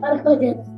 [0.00, 0.69] 八块钱。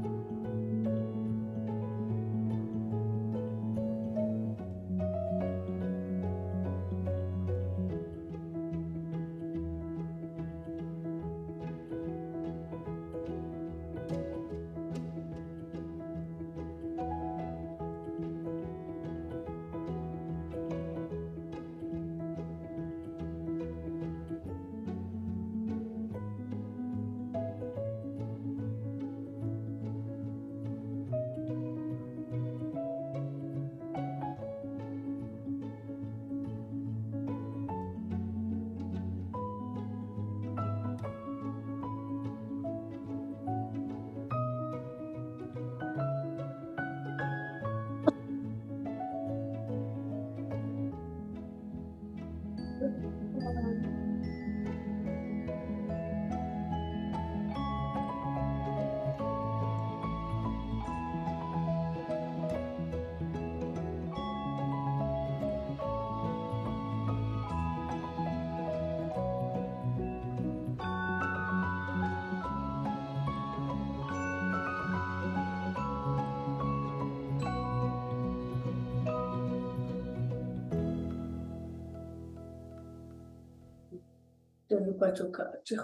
[85.03, 85.61] buat elkaar.
[85.64, 85.78] Zeg.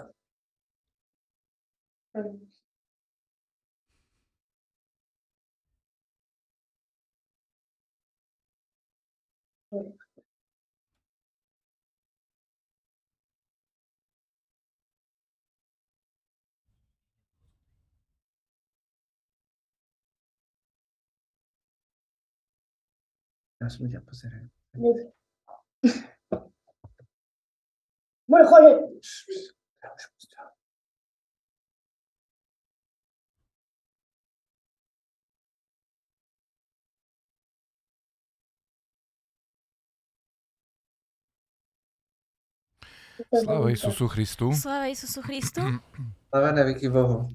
[2.13, 2.51] En...
[9.69, 9.95] Ja.
[23.57, 24.49] Jag som inte jag på serien.
[28.29, 28.77] Bueno, joder.
[43.33, 44.53] Sláva Isusu Christu.
[44.53, 45.61] Sláva Isusu Christu.
[46.29, 47.33] Sláva na veky Bohu.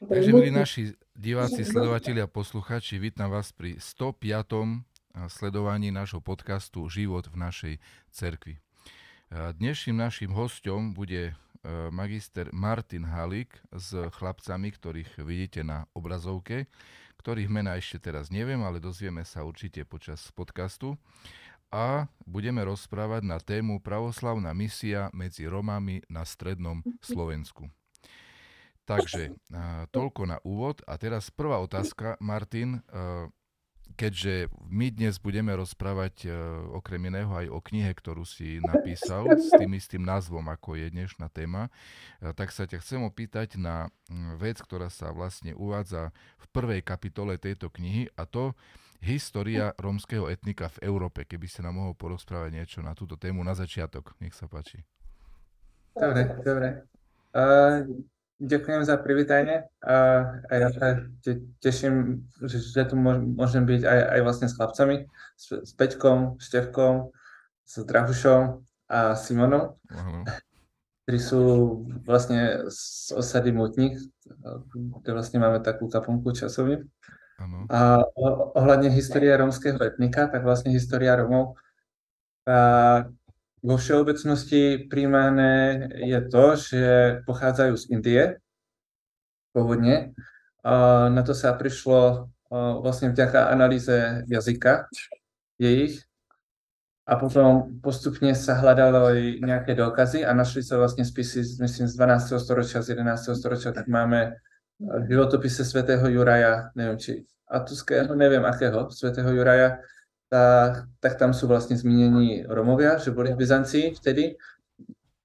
[0.00, 4.80] Takže, milí naši diváci, sledovatelia, posluchači, vítam vás pri 105.
[5.28, 7.74] sledovaní nášho podcastu Život v našej
[8.16, 8.65] cerkvi.
[9.34, 11.34] Dnešným našim hostom bude e,
[11.90, 16.70] magister Martin Halík s chlapcami, ktorých vidíte na obrazovke,
[17.18, 20.94] ktorých mena ešte teraz neviem, ale dozvieme sa určite počas podcastu.
[21.74, 27.66] A budeme rozprávať na tému pravoslavná misia medzi Romami na strednom Slovensku.
[28.86, 29.34] Takže
[29.90, 30.86] toľko na úvod.
[30.86, 32.78] A teraz prvá otázka, Martin.
[33.94, 36.34] Keďže my dnes budeme rozprávať e,
[36.74, 41.30] okrem iného aj o knihe, ktorú si napísal s tým istým názvom, ako je dnešná
[41.30, 41.70] téma,
[42.20, 43.88] e, tak sa ťa chcem opýtať na
[44.36, 48.52] vec, ktorá sa vlastne uvádza v prvej kapitole tejto knihy a to
[49.00, 51.24] história rómskeho etnika v Európe.
[51.24, 54.16] Keby ste nám mohol porozprávať niečo na túto tému na začiatok.
[54.18, 54.82] Nech sa páči.
[55.96, 56.68] Dobre, dobre.
[57.32, 57.84] Uh,
[58.36, 59.96] ďakujem za privítanie a,
[60.44, 64.96] a ja sa te, teším, že, že tu môžem byť aj, aj vlastne s chlapcami,
[65.36, 67.10] s, s Peťkom, Števkom,
[67.64, 68.42] s Drahušom
[68.92, 70.22] a Simonom, uh-huh.
[71.04, 71.42] ktorí sú
[72.04, 73.98] vlastne z osady Mutník,
[75.02, 76.84] kde vlastne máme takú kaponku časovú.
[77.36, 77.68] Ano.
[77.68, 78.00] A
[78.56, 81.60] ohľadne histórie rómskeho etnika, tak vlastne história Rómov
[82.48, 82.56] a
[83.66, 86.84] vo všeobecnosti príjmané je to, že
[87.26, 88.22] pochádzajú z Indie
[89.50, 90.14] pôvodne.
[91.10, 94.86] Na to sa prišlo vlastne vďaka analýze jazyka
[95.58, 96.06] jejich
[97.10, 102.38] a potom postupne sa hľadalo nejaké dôkazy a našli sa vlastne spisy, myslím, z 12.
[102.38, 103.34] storočia, z 11.
[103.34, 104.38] storočia, tak máme
[104.78, 109.78] v životopise svätého Juraja, neviem či Atuského, neviem akého, svätého Juraja,
[110.26, 114.34] tak, tak tam sú vlastne zmínení Romovia, že boli v Byzancii vtedy,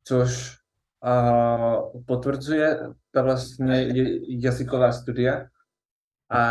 [0.05, 0.61] čož
[1.01, 1.13] a,
[2.05, 2.67] potvrdzuje
[3.09, 3.89] tá vlastne
[4.29, 5.49] jazyková studia,
[6.29, 6.41] a,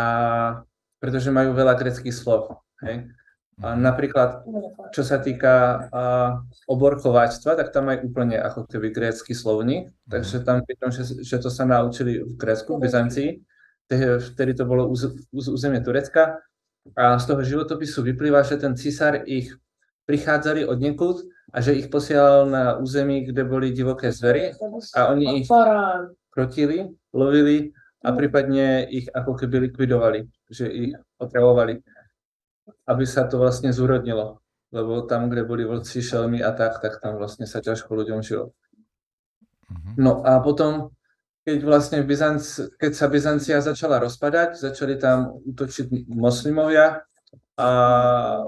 [0.98, 2.58] pretože majú veľa greckých slov.
[2.82, 3.06] Hej.
[3.60, 4.40] A napríklad,
[4.90, 5.60] čo sa týka a,
[6.66, 11.52] oborkovačstva, tak tam aj úplne ako keby grécky slovník, takže tam vidím, že, že to
[11.52, 13.30] sa naučili v Grécku, v Byzancii,
[14.34, 15.02] vtedy to bolo uz,
[15.34, 16.38] uz, územie Turecka
[16.96, 19.52] a z toho životopisu vyplýva, že ten cisár ich
[20.08, 21.16] prichádzali od niekud
[21.52, 24.54] a že ich posielal na území, kde boli divoké zvery
[24.96, 25.48] a oni ich
[26.30, 31.84] krotili, lovili a prípadne ich ako keby likvidovali, že ich otravovali
[32.90, 34.42] aby sa to vlastne zúrodnilo.
[34.70, 38.54] Lebo tam, kde boli vlci, šelmy a tak, tak tam vlastne sa ťažko ľuďom žilo.
[39.66, 39.94] Uh-huh.
[39.98, 40.94] No a potom
[41.40, 42.42] keď vlastne Byzanc,
[42.76, 47.00] keď sa Byzancia začala rozpadať, začali tam útočiť moslimovia
[47.56, 47.68] a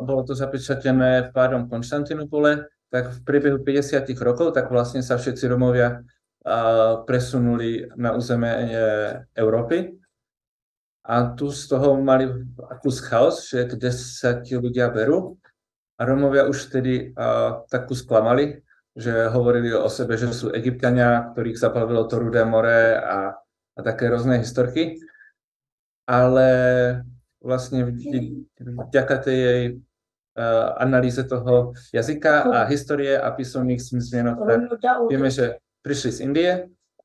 [0.01, 6.05] bolo to zapečatené pádom Konštantinopole, tak v priebehu 50 rokov tak vlastne sa všetci Romovia
[7.09, 8.53] presunuli na územie
[9.33, 9.97] Európy.
[11.03, 12.31] A tu z toho mali
[12.71, 15.41] akus chaos, že kde sa ti ľudia berú.
[15.99, 17.15] A Romovia už vtedy
[17.71, 18.63] takú sklamali,
[18.93, 23.41] že hovorili o sebe, že sú egyptiania, ktorých zaplavilo to rudé more a,
[23.77, 25.01] a také rôzne historky.
[26.05, 26.49] Ale
[27.41, 27.89] vlastne
[28.59, 29.63] vďaka tej jej
[30.37, 34.61] uh, analýze toho jazyka a histórie a písomných zmienok, tak
[35.09, 36.51] vieme, že prišli z Indie,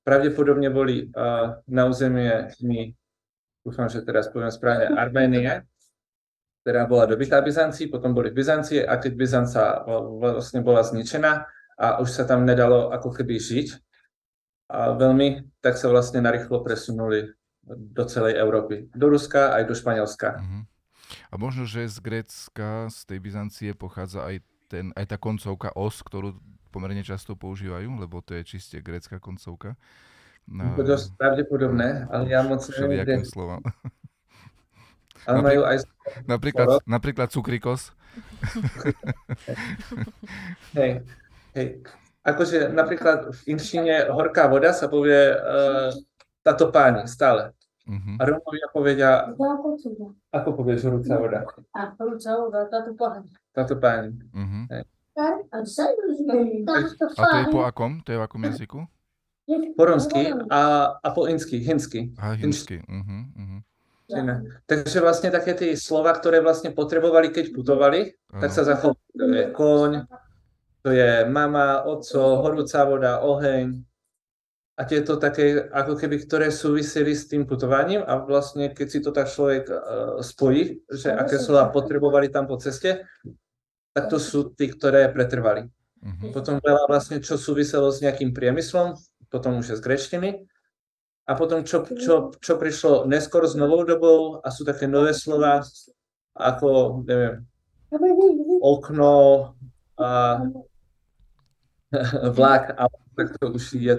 [0.03, 2.93] pravdepodobne boli uh, na územie, my,
[3.65, 5.65] dúfam, že teraz poviem správne, Arménie,
[6.61, 9.87] ktorá bola dobytá Byzancii, potom boli v Byzancii a keď Byzanca
[10.19, 13.67] vlastne bola zničená, a už sa tam nedalo ako keby žiť
[14.73, 17.31] a veľmi, tak sa vlastne narýchlo presunuli
[17.67, 18.89] do celej Európy.
[18.91, 20.41] Do Ruska aj do Španielska.
[20.41, 20.63] Uh-huh.
[21.31, 26.03] A možno, že z Grécka, z tej Byzancie pochádza aj, ten, aj tá koncovka os,
[26.03, 26.35] ktorú
[26.71, 29.79] pomerne často používajú, lebo to je čiste grécka koncovka.
[30.47, 33.23] No, to dosť pravdepodobné, ale ja moc neviem.
[33.23, 33.59] slova.
[35.27, 35.83] Ale majú aj...
[36.23, 37.91] Napríklad, napríklad cukrikos.
[40.71, 41.03] Hej,
[41.57, 41.81] Hej.
[42.21, 45.89] Akože napríklad v inčine horká voda sa povie uh,
[46.45, 47.55] táto páni stále.
[47.87, 48.19] Uh-huh.
[48.19, 49.31] A Rómovia povedia,
[50.35, 51.39] ako povieš horúca voda?
[51.71, 53.31] A horúca voda, táto páni.
[53.55, 54.11] Táto páni.
[54.35, 54.63] Uh-huh.
[55.47, 55.63] A
[57.15, 58.03] to je po akom?
[58.03, 58.79] To je v akom jazyku?
[59.79, 60.61] Po romsky a,
[60.99, 62.11] a po insky, hinsky.
[62.19, 62.83] A hinsky.
[62.83, 63.59] Uh-huh, uh-huh.
[64.67, 68.43] Takže vlastne také tie slova, ktoré vlastne potrebovali, keď putovali, uh-huh.
[68.43, 69.55] tak sa zachovali.
[69.55, 70.03] Koň,
[70.87, 73.83] to je mama, oco, horúca voda, oheň
[74.79, 79.11] a tieto také, ako keby, ktoré súviseli s tým putovaním a vlastne, keď si to
[79.11, 83.03] tak človek uh, spojí, že aké slova potrebovali tam po ceste,
[83.91, 85.67] tak to sú tí, ktoré pretrvali.
[85.67, 86.31] Uh-huh.
[86.31, 88.95] Potom veľa vlastne, čo súviselo s nejakým priemyslom,
[89.27, 90.29] potom už je z grečtiny.
[91.27, 95.67] A potom, čo, čo, čo prišlo neskôr s novou dobou a sú také nové slova,
[96.31, 97.43] ako, neviem,
[98.63, 99.51] okno,
[99.97, 100.37] a
[102.37, 103.95] vlak, ale tak to už je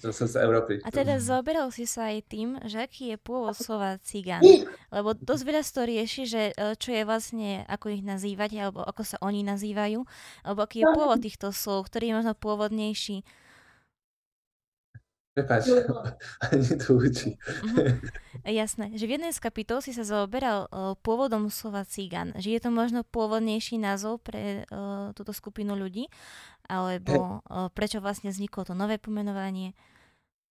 [0.00, 0.80] zase z Európy.
[0.82, 4.42] A teda zoberal si sa aj tým, že aký je pôvod slova cigán.
[4.90, 9.02] Lebo dosť veľa to rieši, že e, čo je vlastne, ako ich nazývať, alebo ako
[9.04, 10.02] sa oni nazývajú,
[10.42, 13.22] alebo aký je pôvod týchto slov, ktorý je možno pôvodnejší.
[15.36, 15.68] Prepač,
[16.48, 17.36] ani to učí.
[17.36, 17.92] Uh-huh.
[18.48, 22.60] Jasné, že v jednej z kapitol si sa zaoberal uh, pôvodom slova cigán, že je
[22.64, 26.08] to možno pôvodnejší názov pre uh, túto skupinu ľudí,
[26.72, 29.76] alebo uh, prečo vlastne vzniklo to nové pomenovanie?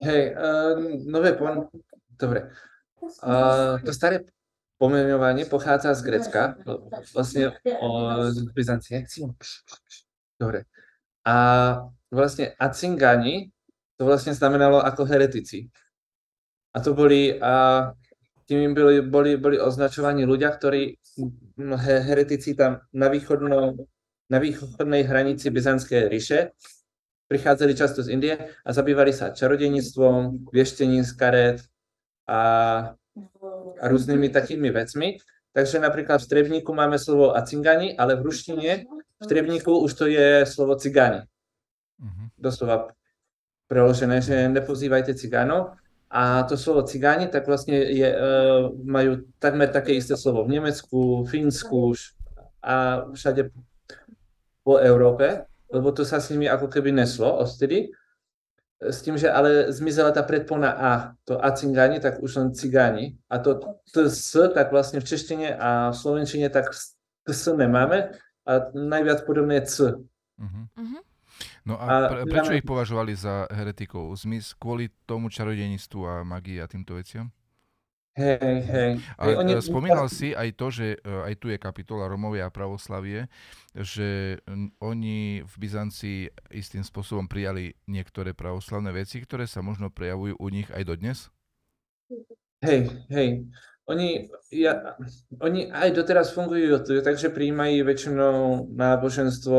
[0.05, 0.77] Hej, uh,
[1.09, 1.65] nové pon...
[2.13, 2.53] Dobre.
[3.25, 4.21] Uh, to staré
[4.77, 6.61] pomenovanie pochádza z Grecka,
[7.15, 7.89] vlastne o,
[8.29, 9.01] z Byzancie.
[10.37, 10.69] Dobre.
[11.25, 11.35] A
[12.13, 13.54] vlastne Acingani
[13.95, 15.71] to vlastne znamenalo ako heretici.
[16.75, 17.87] A to boli, a
[18.45, 20.99] tým boli, boli, boli označovaní ľudia, ktorí,
[21.79, 23.79] heretici tam na, východno,
[24.27, 26.51] na východnej hranici Byzantskej ríše,
[27.31, 31.59] prichádzali často z Indie a zabývali sa čarodejníctvom, vieštením z karet
[32.27, 32.39] a,
[33.79, 35.17] a rôznymi takými vecmi.
[35.55, 38.71] Takže napríklad v Trebníku máme slovo acingani, ale v ruštine
[39.15, 41.23] v Trebníku už to je slovo cigáni.
[41.95, 42.27] Uh-huh.
[42.35, 42.91] Doslova
[43.65, 45.77] preložené, že nepozývajte cigánov.
[46.09, 51.25] A to slovo cigáni, tak vlastne je, uh, majú takmer také isté slovo v Nemecku,
[51.27, 51.97] Fínsku
[52.63, 53.51] a všade
[54.63, 57.91] po Európe, lebo to sa s nimi ako keby neslo ostedy.
[58.79, 60.91] S tým, že ale zmizela tá predpona A,
[61.25, 63.17] to A cigáni, tak už len cigáni.
[63.27, 68.13] A to T, S, tak vlastne v češtine a v slovenčine tak S nemáme
[68.45, 69.75] a najviac podobné je C.
[70.37, 71.01] Uh-huh.
[71.65, 74.13] No a pre, prečo ich považovali za heretikov?
[74.13, 77.33] Zmys kvôli tomu čarodejníctvu a magii a týmto veciam?
[78.15, 78.91] Hej, hej.
[79.19, 79.59] Ale oni...
[79.59, 83.27] E, spomínal si aj to, že e, aj tu je kapitola Romovia a pravoslavie,
[83.75, 84.39] že
[84.79, 90.71] oni v Byzancii istým spôsobom prijali niektoré pravoslavné veci, ktoré sa možno prejavujú u nich
[90.71, 91.27] aj dodnes?
[92.63, 93.51] Hej, hej.
[93.85, 94.95] Oni, ja,
[95.43, 99.57] oni aj doteraz fungujú, takže prijímajú väčšinou náboženstvo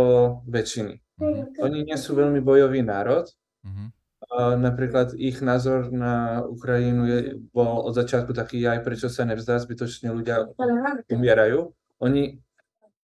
[0.49, 1.06] väčšiny.
[1.17, 1.65] Mm-hmm.
[1.65, 3.29] Oni nie sú veľmi bojový národ.
[3.65, 3.89] Mm-hmm.
[4.27, 7.19] A napríklad ich názor na Ukrajinu je,
[7.53, 10.51] bol od začiatku taký aj prečo sa nevzdá, zbytočne ľudia
[11.13, 11.73] umierajú.
[12.03, 12.41] Oni,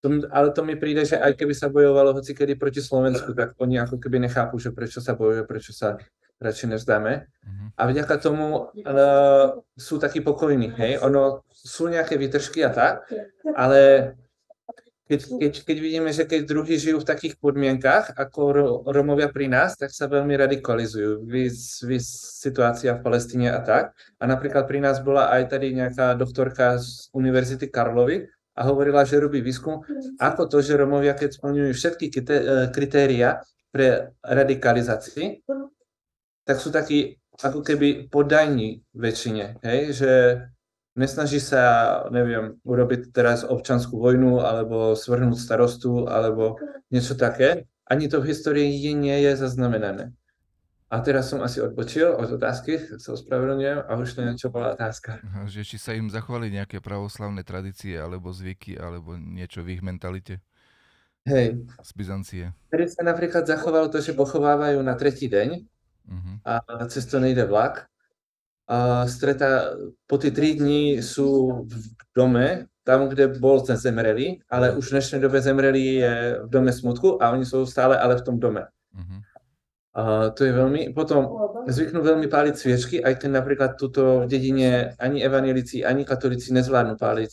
[0.02, 3.54] to, ale to mi príde, že aj keby sa bojovalo hoci kedy proti Slovensku, tak
[3.61, 6.00] oni ako keby nechápu, že prečo sa bojuje, prečo sa
[6.42, 7.12] radšej nevzdáme.
[7.47, 7.66] Mhm.
[7.78, 10.99] A vďaka tomu uh, sú takí pokojní, hej.
[11.07, 13.07] Ono sú nejaké výtržky a tak,
[13.54, 14.12] ale
[15.12, 19.52] keď, keď, keď vidíme, že keď druhí žijú v takých podmienkach ako Ro- Romovia pri
[19.52, 21.28] nás, tak sa veľmi radikalizujú.
[21.28, 22.09] Vys, vys,
[22.40, 23.92] situácia v Palestíne a tak.
[24.16, 28.25] A napríklad pri nás bola aj tady nejaká doktorka z Univerzity Karlovy
[28.57, 29.85] a hovorila, že robí výskum,
[30.16, 32.19] ako to, že Romovia, keď splňujú všetky eh,
[32.73, 35.45] kritéria pre radikalizácii,
[36.49, 40.12] tak sú takí ako keby podajní väčšine, hej, že
[40.96, 41.62] nesnaží sa,
[42.12, 46.56] neviem, urobiť teraz občanskú vojnu, alebo svrhnúť starostu, alebo
[46.92, 47.64] niečo také.
[47.88, 50.12] Ani to v histórii nie je zaznamenané.
[50.92, 55.25] A teraz som asi odbočil od otázky, sa ospravedlňujem, a už to niečo bola otázka.
[55.25, 59.82] Aha, Že či sa im zachovali nejaké pravoslavné tradície, alebo zvyky, alebo niečo v ich
[59.84, 60.44] mentalite
[61.25, 62.44] Hej, z Byzancie.
[62.68, 65.49] Vtedy sa napríklad zachovalo to, že pochovávajú na tretí deň
[66.02, 66.32] Mhm.
[66.42, 66.58] a
[66.90, 67.87] cez to nejde vlak.
[68.72, 69.76] A streta,
[70.08, 71.74] po tie tri dní sú v
[72.16, 76.72] dome, tam, kde bol ten zemrelý, ale už v dnešnej dobe zemrelý je v dome
[76.72, 78.64] smutku a oni sú stále ale v tom dome.
[78.96, 79.16] Mhm.
[79.92, 80.02] A
[80.32, 81.28] to je veľmi, potom
[81.68, 86.96] zvyknú veľmi páliť sviečky, aj keď napríklad tuto v dedine ani evanelici, ani katolíci nezvládnu
[86.96, 87.32] páliť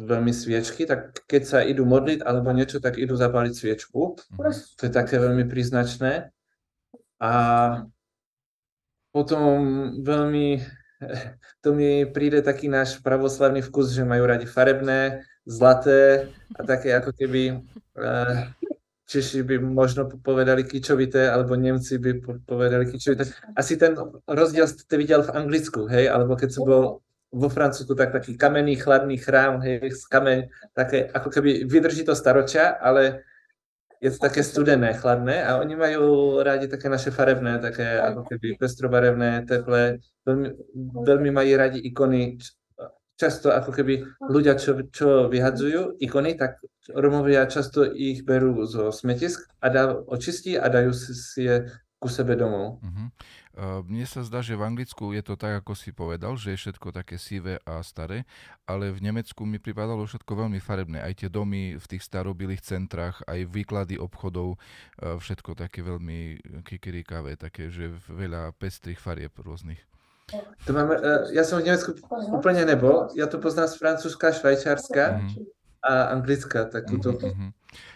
[0.00, 4.16] veľmi sviečky, tak keď sa idú modliť alebo niečo, tak idú zapáliť sviečku.
[4.40, 4.80] Mhm.
[4.80, 6.32] To je také veľmi príznačné.
[7.20, 7.32] A
[9.12, 9.48] potom
[10.00, 10.64] veľmi,
[11.62, 17.12] to mi príde taký náš pravoslavný vkus, že majú radi farebné, zlaté a také ako
[17.12, 17.60] keby
[17.98, 18.50] eh,
[19.12, 23.28] Češi by možno povedali kičovité, alebo Nemci by po- povedali kičovité.
[23.52, 23.92] Asi ten
[24.24, 26.84] rozdiel ste videl v Anglicku, hej, alebo keď som bol
[27.28, 30.38] vo Francúzsku, tak taký kamenný, chladný chrám, hej, z kameň,
[30.72, 33.28] také, ako keby vydrží to staročia, ale
[34.02, 38.58] je to také studené, chladné a oni majú rádi také naše farebné, také ako keby
[38.58, 40.48] pestrobarevné, teplé, veľmi,
[41.06, 42.34] veľmi majú radi ikony,
[43.14, 46.58] často ako keby ľudia, čo, čo vyhadzujú ikony, tak
[46.90, 51.70] Romovia často ich berú zo smetisk a dá, očistí a dajú si, je
[52.02, 52.82] ku sebe domov.
[52.82, 53.04] Mhm.
[53.52, 56.60] Uh, Mne sa zdá, že v Anglicku je to tak, ako si povedal, že je
[56.64, 58.24] všetko také sivé a staré,
[58.64, 61.04] ale v Nemecku mi pripadalo všetko veľmi farebné.
[61.04, 67.36] Aj tie domy v tých starobilých centrách, aj výklady obchodov, uh, všetko také veľmi kikirikavé,
[67.36, 69.80] také, že veľa pestrých farieb rôznych.
[70.64, 71.92] To máme, eh, ja som v Nemecku
[72.32, 75.61] úplne nebol, ja to poznám z Francúzska, Švajčiarska Mhm.
[75.82, 77.18] A Anglicka, takúto.
[77.18, 77.48] Mhm, mhm.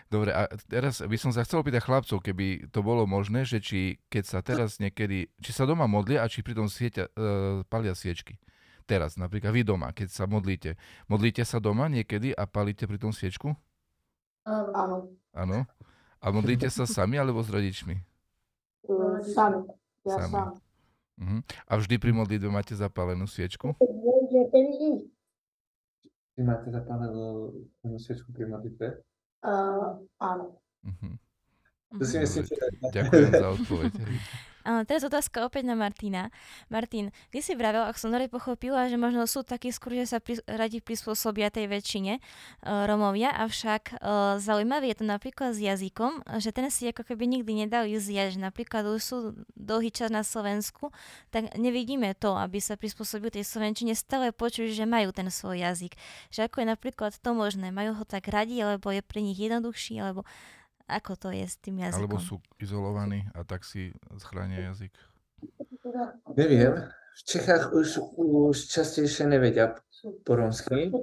[0.07, 3.99] Dobre, a teraz by som sa chcel opýtať chlapcov, keby to bolo možné, že či
[4.07, 8.38] keď sa teraz niekedy, či sa doma modlia a či pritom svietia, uh, palia sviečky.
[8.87, 10.78] Teraz, napríklad vy doma, keď sa modlíte.
[11.11, 13.50] Modlíte sa doma niekedy a palíte pritom sviečku?
[14.47, 15.11] Áno.
[15.35, 15.66] Áno.
[16.23, 17.99] A modlíte sa sami alebo s rodičmi?
[19.26, 19.66] sami.
[20.07, 20.31] Ja Sami.
[20.31, 20.49] sám.
[21.19, 21.38] Mhm.
[21.66, 23.75] A vždy pri modlitbe máte zapálenú sviečku?
[26.37, 27.49] Vy máte zapálenú
[27.97, 29.00] sviečku pri modlitbe?
[29.40, 30.61] Uh, áno.
[30.85, 31.16] Mhm.
[31.95, 32.55] To si myslím, že...
[32.90, 33.93] Ďakujem za odpoveď.
[34.66, 36.35] A teraz otázka opäť na Martina.
[36.66, 40.19] Martin, ty si vravel, ak som dobre pochopila, že možno sú takí skôr, že sa
[40.19, 46.26] pri, radi prispôsobia tej väčšine uh, Romovia, avšak uh, zaujímavé je to napríklad s jazykom,
[46.43, 49.16] že ten si ako keby nikdy nedali zjať, že napríklad už sú
[49.55, 50.90] dlhý čas na Slovensku,
[51.31, 55.95] tak nevidíme to, aby sa prispôsobili tej Slovenčine, stále počuť, že majú ten svoj jazyk.
[56.35, 60.02] Že ako je napríklad to možné, majú ho tak radi, alebo je pre nich jednoduchší,
[60.02, 60.26] alebo
[60.87, 62.07] ako to je s tým jazykom?
[62.07, 63.90] Alebo sú izolovaní a tak si
[64.23, 64.95] schránia jazyk.
[66.38, 69.75] Neviem, v Čechách už, už častejšie nevedia
[70.23, 70.95] po romsky,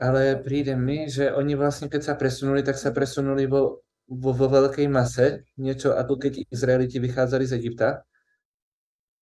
[0.00, 4.46] ale príde mi, že oni vlastne keď sa presunuli, tak sa presunuli vo, vo, vo
[4.48, 7.88] veľkej mase, niečo ako keď Izraeliti vychádzali z Egypta.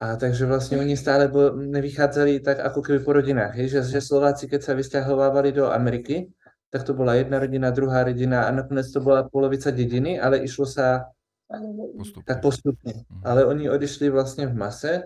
[0.03, 3.71] A takže vlastne oni stále bo, nevychádzali tak ako keby po rodinách, hej?
[3.71, 6.27] Že, že Slováci, keď sa vysťahovávali do Ameriky,
[6.73, 10.65] tak to bola jedna rodina, druhá rodina a nakoniec to bola polovica dediny, ale išlo
[10.65, 11.13] sa
[11.53, 12.25] Postupne.
[12.25, 13.05] tak postupne.
[13.13, 13.21] Mhm.
[13.29, 15.05] Ale oni odišli vlastne v mase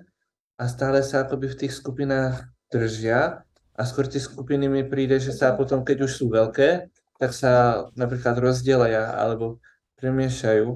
[0.57, 3.43] a stále sa akoby v tých skupinách držia
[3.75, 6.87] a skôr tie skupiny mi príde, že sa potom, keď už sú veľké,
[7.19, 9.59] tak sa napríklad rozdielia alebo
[9.99, 10.71] premiešajú.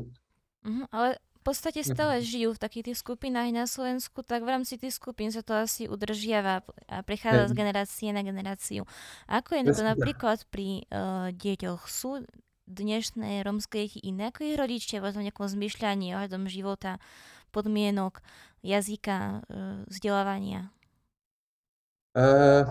[0.67, 4.77] Mhm, ale v podstate stále žijú v takých tých skupinách na Slovensku, tak v rámci
[4.77, 8.85] tých skupín sa to asi udržiava a prechádza z generácie na generáciu.
[9.25, 11.89] Ako je to napríklad pri uh, deťoch?
[11.89, 12.21] Sú
[12.69, 17.01] dnešné rómske deti iné ako ich rodičia v nejakom zmyšľaní ohľadom života,
[17.57, 18.21] podmienok,
[18.61, 20.69] jazyka, uh, vzdelávania?
[22.13, 22.69] Uh,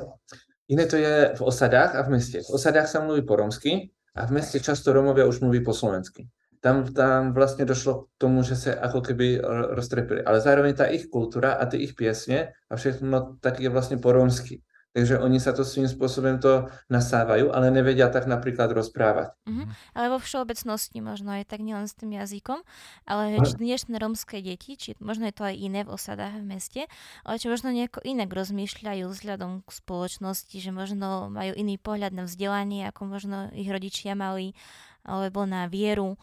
[0.70, 2.38] iné to je v osadách a v meste.
[2.46, 6.30] V osadách sa mluví po romsky a v meste často Romovia už mluví po slovensky.
[6.60, 10.24] Tam, tam vlastne došlo k tomu, že sa ako keby ro- roztrepili.
[10.24, 14.12] Ale zároveň tá ich kultúra a tie ich piesne a všechno tak je vlastne po
[14.12, 14.60] rómsky.
[14.90, 19.38] Takže oni sa to svým spôsobom to nasávajú, ale nevedia tak napríklad rozprávať.
[19.46, 19.70] Mhm.
[19.94, 22.66] Ale vo všeobecnosti možno aj tak nielen s tým jazykom,
[23.06, 26.46] ale Ale- či dnešné rómske deti, či možno je to aj iné v osadách v
[26.58, 26.82] meste,
[27.22, 32.26] ale či možno nejako inak rozmýšľajú vzhľadom k spoločnosti, že možno majú iný pohľad na
[32.26, 34.58] vzdelanie, ako možno ich rodičia mali,
[35.06, 36.18] alebo na vieru.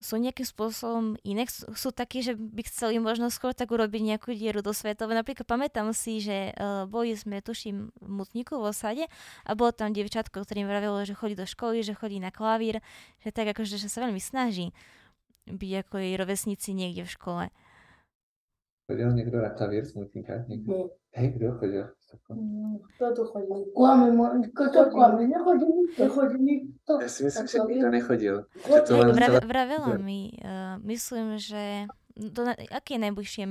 [0.00, 1.44] Sú nejakým spôsobom iné?
[1.44, 5.12] Sú, sú takí, že by chceli možno skôr tak urobiť nejakú dieru do svetové.
[5.12, 9.04] Napríklad pamätám si, že uh, boli sme, tuším, v Mutníku v osade
[9.44, 12.80] a bolo tam dievčatko, ktorým vravelo, že chodí do školy, že chodí na klavír,
[13.20, 14.72] že tak akože že sa veľmi snaží
[15.50, 17.44] byť ako jej rovesníci niekde v škole.
[18.90, 20.46] Chodil niekto na klavír smutníka?
[20.50, 20.90] Niekto?
[20.90, 21.18] Nie.
[21.18, 21.84] Hej, kto chodil?
[22.10, 23.54] Kto tu chodí?
[23.74, 25.26] Klame, mo- kto klame?
[25.26, 25.98] Nechodí nikto.
[26.06, 26.92] Nechodí nikto.
[26.98, 28.36] Ja si myslím, že nikto nechodil.
[28.66, 29.40] To len celá...
[29.42, 33.46] vravela mi, uh, myslím, že do, aké je najbližšie?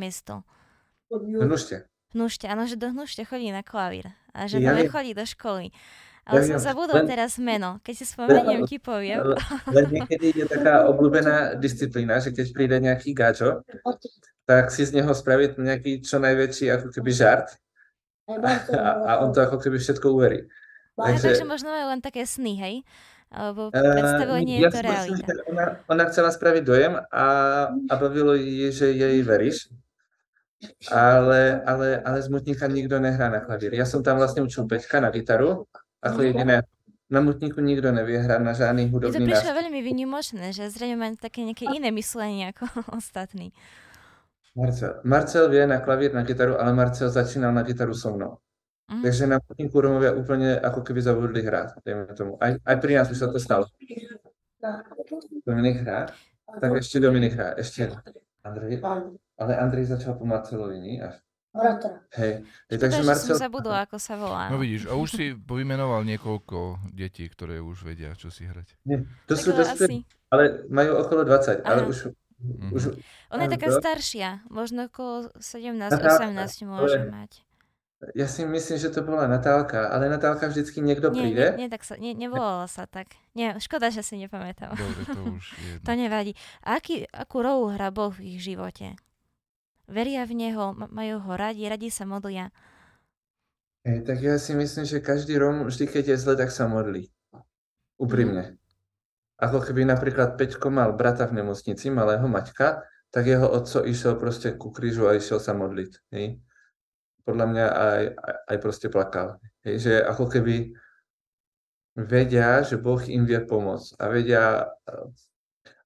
[1.10, 1.88] Chodí Hnušte.
[2.12, 5.70] Hnušte, áno, že do Hnušte chodí na klavír a že Ja chodí do školy.
[6.30, 7.82] Ale Ja som zabudol len- teraz meno.
[7.82, 9.34] Keď si spomeniem, ti poviem.
[9.34, 9.42] Le-
[9.74, 13.66] Len niekedy je taká obľúbená disciplína, že keď príde nejaký gáčo,
[14.46, 17.50] tak si z neho spraviť nejaký čo najväčší ako keby žart
[18.30, 20.46] a, a on to ako keby všetko uverí.
[20.96, 22.76] Takže- takže možno majú len také sny, hej?
[23.30, 25.32] Alebo Eh, predstavuje, nie je ja to si myslím, realita.
[25.32, 27.26] že Ona, ona chcela spraviť dojem a,
[27.72, 29.70] a bavilo jej, že jej veríš,
[30.88, 33.72] ale, ale, ale z Mutníka nikto nehrá na klavír.
[33.72, 35.66] Ja som tam vlastne učil Peťka na gitaru,
[36.00, 36.68] ako jediné.
[37.08, 39.58] Na Mutníku nikto nevie hrať na žiadny Mi to hudobný prišlo nástroj.
[39.58, 43.50] veľmi vynimočné, že zrejme majú také nejaké iné myslenie ako ostatní.
[44.56, 44.92] Marcel.
[45.04, 48.38] Marcel vie na klavír, na gitaru, ale Marcel začínal na gitaru so mnou.
[48.90, 49.02] Mhm.
[49.06, 52.42] Takže na Mutníku Romovia úplne ako keby zabudli hrať, dejme tomu.
[52.42, 53.70] Aj, aj pri nás by sa to stalo.
[55.46, 56.10] Dominik hrá?
[56.50, 57.94] Tak ešte Dominik hrá, ešte
[58.42, 58.82] Andrej.
[59.40, 60.98] Ale Andrej začal po Marcelovi, nie?
[60.98, 61.22] Až.
[62.14, 62.46] Hej.
[62.70, 63.34] Hej, takže že Marcel...
[63.34, 64.54] som zabudla, ako sa volá.
[64.54, 68.78] No vidíš, a už si povymenoval niekoľko detí, ktoré už vedia, čo si hrať.
[68.86, 69.98] Nie, to Tak sú ale dospelí,
[70.30, 71.90] ale majú okolo 20, ale Aha.
[71.90, 71.98] už,
[72.40, 72.72] Mhm.
[72.72, 72.82] už
[73.30, 77.32] Ona je taká to- staršia, možno okolo 17-18 Natálka, môže je- mať.
[78.16, 81.46] ja si myslím, že to bola Natálka, ale Natálka vždycky niekto Nie, príde.
[81.54, 83.12] nie, nie, tak sa, nie, nevolala sa tak.
[83.34, 84.72] Nie, škoda, že si nepamätám.
[84.72, 85.84] Dobre, to už je jedno.
[85.84, 86.32] To nevadí.
[86.62, 88.96] A aký, akú rolu hrá Boh v ich živote?
[89.86, 92.54] Veria v Neho, ma- majú ho radi, radi sa modlia.
[93.82, 97.10] Hej, tak ja si myslím, že každý Róm vždy, keď je zle, tak sa modlí.
[97.98, 98.59] Úprimne.
[99.40, 104.54] Ako keby napríklad Peťko mal brata v nemocnici, malého Maťka, tak jeho otco išiel proste
[104.54, 105.92] ku krížu a išiel sa modliť.
[106.14, 106.44] Hej.
[107.24, 109.40] Podľa mňa aj, aj, aj proste plakal.
[109.64, 110.76] Hej, že ako keby
[111.96, 114.44] vedia, že Boh im vie pomôcť a vedia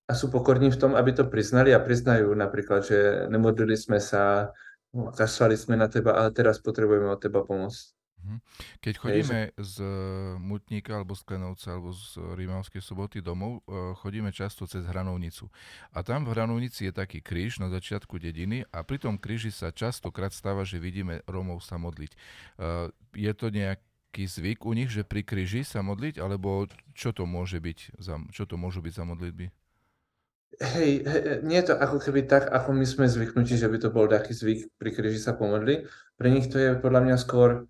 [0.04, 4.52] a sú pokorní v tom, aby to priznali a priznajú napríklad, že nemodlili sme sa,
[4.92, 7.72] kašľali sme na teba, ale teraz potrebujeme od teba pomoc.
[8.80, 9.90] Keď Hej, chodíme z eh,
[10.40, 15.52] Mutníka alebo z Klenovca alebo z Rímavskej soboty domov, eh, chodíme často cez Hranovnicu.
[15.92, 19.72] A tam v Hranovnici je taký kríž na začiatku dediny a pri tom kríži sa
[19.72, 22.16] častokrát stáva, že vidíme Rómov sa modliť.
[23.14, 27.60] Je to nejaký zvyk u nich, že pri kríži sa modliť, alebo čo to môže
[27.60, 29.48] byť, za, čo to môžu byť za modlitby?
[30.62, 33.90] Hej, hej, nie je to ako keby tak, ako my sme zvyknutí, že by to
[33.90, 35.90] bol taký zvyk pri kríži sa pomodli.
[36.14, 37.66] Pre nich to je podľa mňa skôr,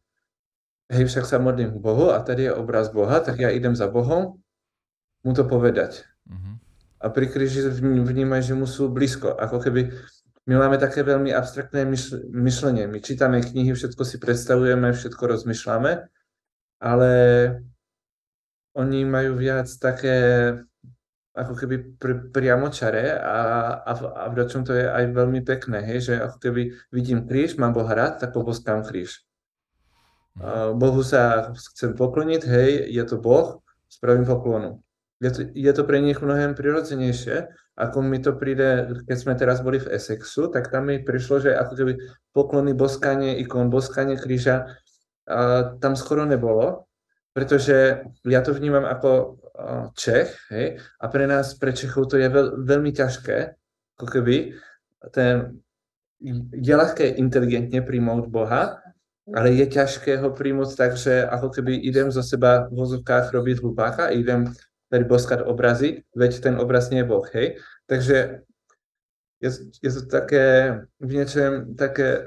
[0.93, 3.89] hej, však sa modlím k Bohu a tady je obraz Boha, tak ja idem za
[3.89, 4.37] Bohom
[5.25, 6.05] mu to povedať.
[6.29, 6.61] Mhm.
[7.03, 9.35] A pri kríži vní- vnímaj, že mu sú blízko.
[9.35, 9.91] Ako keby
[10.47, 12.87] my máme také veľmi abstraktné myšl- myšlenie.
[12.87, 15.91] My čítame knihy, všetko si predstavujeme, všetko rozmýšľame,
[16.83, 17.11] ale
[18.75, 20.15] oni majú viac také
[21.33, 23.39] ako keby pr- priamočare a,
[23.81, 26.61] a, v- a v čom to je aj veľmi pekné, hej, že ako keby
[26.93, 29.25] vidím kríž, mám Boha rád, tak poboskám kríž.
[30.73, 34.81] Bohu sa chcem pokloniť, hej, je to Boh, spravím poklonu.
[35.21, 37.47] Je to, je to pre nich mnohem prirodzenejšie,
[37.79, 41.55] ako mi to príde, keď sme teraz boli v Essexu, tak tam mi prišlo, že
[41.55, 41.93] ako keby
[42.35, 44.67] poklony, boskanie ikon, boskanie kríža,
[45.23, 46.91] a tam skoro nebolo,
[47.31, 49.39] pretože ja to vnímam ako
[49.95, 53.37] Čech, hej, a pre nás, pre Čechov to je veľ, veľmi ťažké,
[53.95, 54.57] ako keby
[55.13, 55.61] ten,
[56.51, 58.82] je ľahké inteligentne príjmať Boha,
[59.31, 63.63] ale je ťažké ho príjmať tak, že ako keby idem zo seba v vozovkách robiť
[63.63, 64.51] hlupáka idem
[64.91, 67.57] tady boskať obrazy, veď ten obraz nie je Boh, hej.
[67.89, 68.45] Takže
[69.41, 69.49] je,
[69.81, 72.21] je to také v niečom také,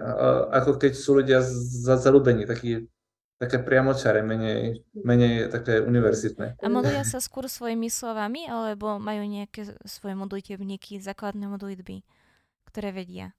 [0.51, 2.91] ako keď sú ľudia za, zalúbení, takí
[3.37, 6.57] také priamočare, menej, menej také univerzitné.
[6.59, 12.01] A modlia sa skôr svojimi slovami, alebo majú nejaké svoje modlitebníky, základné modlitby,
[12.73, 13.37] ktoré vedia?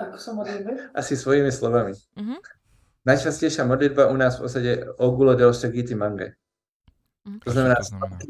[0.00, 0.96] Ako sa modlíme?
[0.96, 1.92] Asi svojimi slovami.
[2.16, 2.40] Mhm.
[3.00, 6.36] Najčastejšia modlitba u nás v osade Ogulo Deus Giti Mange.
[7.28, 7.44] Mhm.
[7.44, 7.76] To znamená?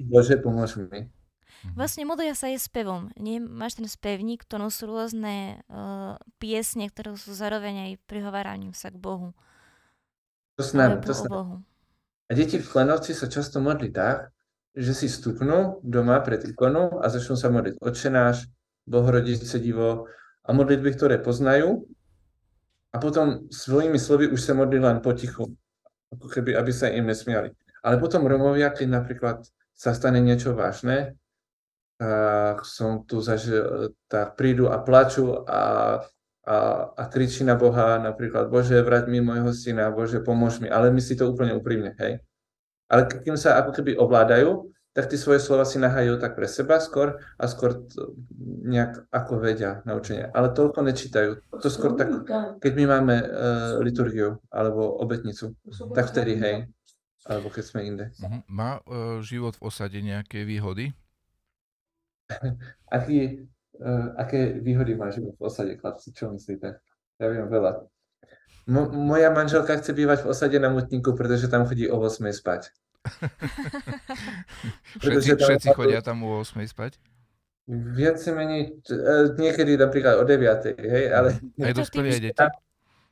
[0.06, 1.06] Bože, pomôž mi.
[1.62, 1.76] Mhm.
[1.76, 3.12] Vlastne modlia sa aj spevom.
[3.20, 3.38] Nie?
[3.38, 8.96] Máš ten spevník, to sú rôzne uh, piesne, ktoré sú zároveň aj prihováraním sa k
[8.96, 9.36] Bohu.
[10.56, 11.32] To s nami, Alebo to s o nami.
[11.32, 11.54] Bohu.
[12.30, 14.30] A deti v Klenovci sa často modlí tak,
[14.70, 18.46] že si stupnú doma pred ikonu a začnú sa modliť Otčenáš,
[18.86, 20.06] Bohorodice divo
[20.44, 21.84] a modlitby, ktoré poznajú.
[22.90, 25.46] A potom svojimi slovy už sa modlí len potichu,
[26.10, 27.54] ako keby, aby sa im nesmiali.
[27.86, 31.14] Ale potom Romovia, keď napríklad sa stane niečo vážne,
[32.00, 35.62] tak som tu zažil, tak prídu a plačú a,
[36.48, 36.56] a,
[36.96, 41.20] a kričí na Boha, napríklad, Bože, vrať mi môjho syna, Bože, pomôž mi, ale myslí
[41.20, 42.24] to úplne úprimne, hej.
[42.90, 46.82] Ale kým sa ako keby ovládajú, tak tie svoje slova si nahajú tak pre seba
[46.82, 48.18] skôr a skôr to
[48.66, 50.26] nejak ako vedia naučenie.
[50.34, 51.30] Ale toľko nečítajú.
[51.54, 52.10] To skôr tak,
[52.58, 55.54] keď my máme uh, liturgiu alebo obetnicu,
[55.94, 56.56] tak vtedy, hej.
[57.22, 58.04] Alebo keď sme inde.
[58.18, 58.38] Mhm.
[58.50, 60.90] Má uh, život v osade nejaké výhody?
[62.96, 63.46] Aký,
[63.78, 66.10] uh, aké výhody má život v osade, chlapci?
[66.10, 66.82] Čo myslíte?
[67.22, 67.86] Ja viem veľa.
[68.70, 72.70] Mo- moja manželka chce bývať v osade na Mutníku, pretože tam chodí o 8 spať.
[75.00, 77.00] všetci, všetci chodia tam o 8 spať?
[77.70, 82.42] Viac menej, uh, niekedy napríklad o 9, hej, ale Aj dospelí, aj deti?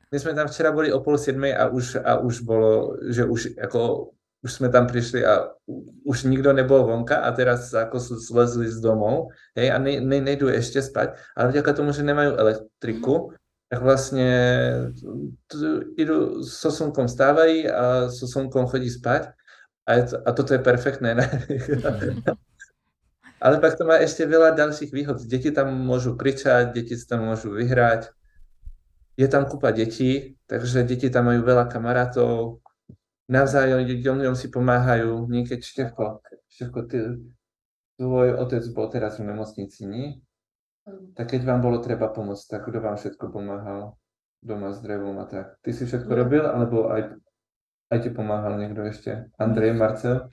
[0.08, 3.54] my sme tam včera boli o pol siedmej a už, a už bolo, že už
[3.60, 5.50] ako už sme tam prišli a
[6.06, 10.22] už nikto nebol vonka a teraz ako sú zlezli z domov, hej, a ne, ne,
[10.22, 13.34] nejdú ešte spať, ale vďaka tomu, že nemajú elektriku,
[13.66, 14.30] tak vlastne
[15.98, 19.34] idú so slnkom stávají a so slnkom chodí spať
[19.88, 21.16] a, to, a toto je perfektné.
[21.16, 21.24] Ne?
[23.44, 25.22] Ale pak to má ešte veľa ďalších výhod.
[25.24, 28.12] Deti tam môžu kričať, deti sa tam môžu vyhrať.
[29.16, 32.60] Je tam kúpa detí, takže deti tam majú veľa kamarátov.
[33.30, 35.26] Navzájom si pomáhajú.
[35.30, 36.98] Niekedy Števko, Števko, ty,
[37.98, 40.18] tvoj otec bol teraz v nemocnici, nie?
[41.14, 43.94] Tak keď vám bolo treba pomôcť, tak kto vám všetko pomáhal?
[44.38, 45.58] Doma s drevom a tak.
[45.60, 46.18] Ty si všetko Ja.
[46.22, 47.18] robil, alebo aj,
[47.88, 49.32] aj ti pomáhal niekto ešte?
[49.40, 50.28] Andrej, Marcel?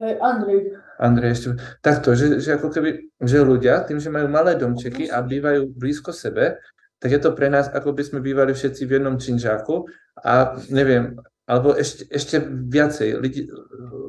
[0.00, 0.60] Hej, Andrej.
[0.98, 1.46] Andrej ešte,
[1.84, 2.90] takto, že, že ako keby,
[3.22, 6.58] že ľudia, tým, že majú malé domčeky a bývajú blízko sebe,
[6.98, 9.86] tak je to pre nás, ako by sme bývali všetci v jednom činžáku
[10.24, 13.40] a neviem, alebo ešte, ešte viacej, ľudí,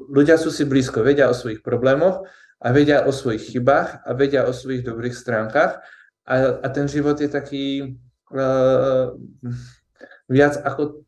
[0.09, 2.23] ľudia sú si blízko, vedia o svojich problémoch
[2.63, 5.83] a vedia o svojich chybách a vedia o svojich dobrých stránkach
[6.25, 7.65] a, a ten život je taký
[8.31, 9.11] uh,
[10.31, 11.04] viac ako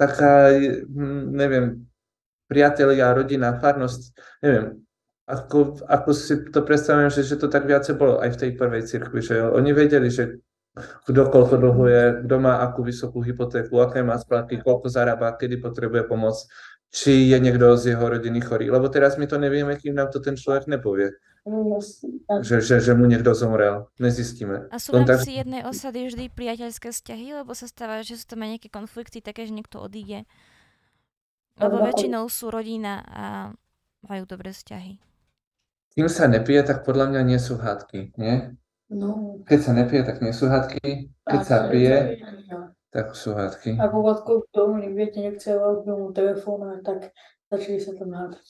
[0.00, 0.48] taká,
[0.88, 1.84] hm, neviem,
[2.48, 4.80] priatelia, rodina, farnosť, neviem,
[5.28, 8.82] ako, ako si to predstavujem, že, že to tak viacej bolo aj v tej prvej
[8.88, 10.40] cirkvi, že oni vedeli, že
[11.06, 16.08] kto koľko dlhuje, kto má akú vysokú hypotéku, aké má splatky, koľko zarába, kedy potrebuje
[16.08, 16.34] pomoc,
[16.90, 18.72] či je niekto z jeho rodiny chorý.
[18.72, 21.14] Lebo teraz my to nevieme, kým nám to ten človek nepovie,
[22.44, 23.88] že, že, že mu niekto zomrel.
[23.96, 24.68] Nezistíme.
[24.68, 28.44] A sú tak- rámci jednej osady vždy priateľské vzťahy, lebo sa stáva, že sú tam
[28.44, 30.28] aj nejaké konflikty, také, že niekto odíde.
[31.56, 33.24] Lebo Alebo- väčšinou sú rodina a
[34.04, 35.00] majú dobré vzťahy.
[35.96, 38.54] Kým sa nepije, tak podľa mňa nie sú hádky, nie?
[38.90, 39.42] No.
[39.46, 41.10] Keď sa nepije, tak nie sú hádky.
[41.26, 42.22] Keď sa pije,
[42.90, 43.78] tak sú hádky.
[43.78, 47.14] Ako Vladko k tomu, viete, nechce k tomu telefónu, tak
[47.50, 48.46] začali sa tam hádať.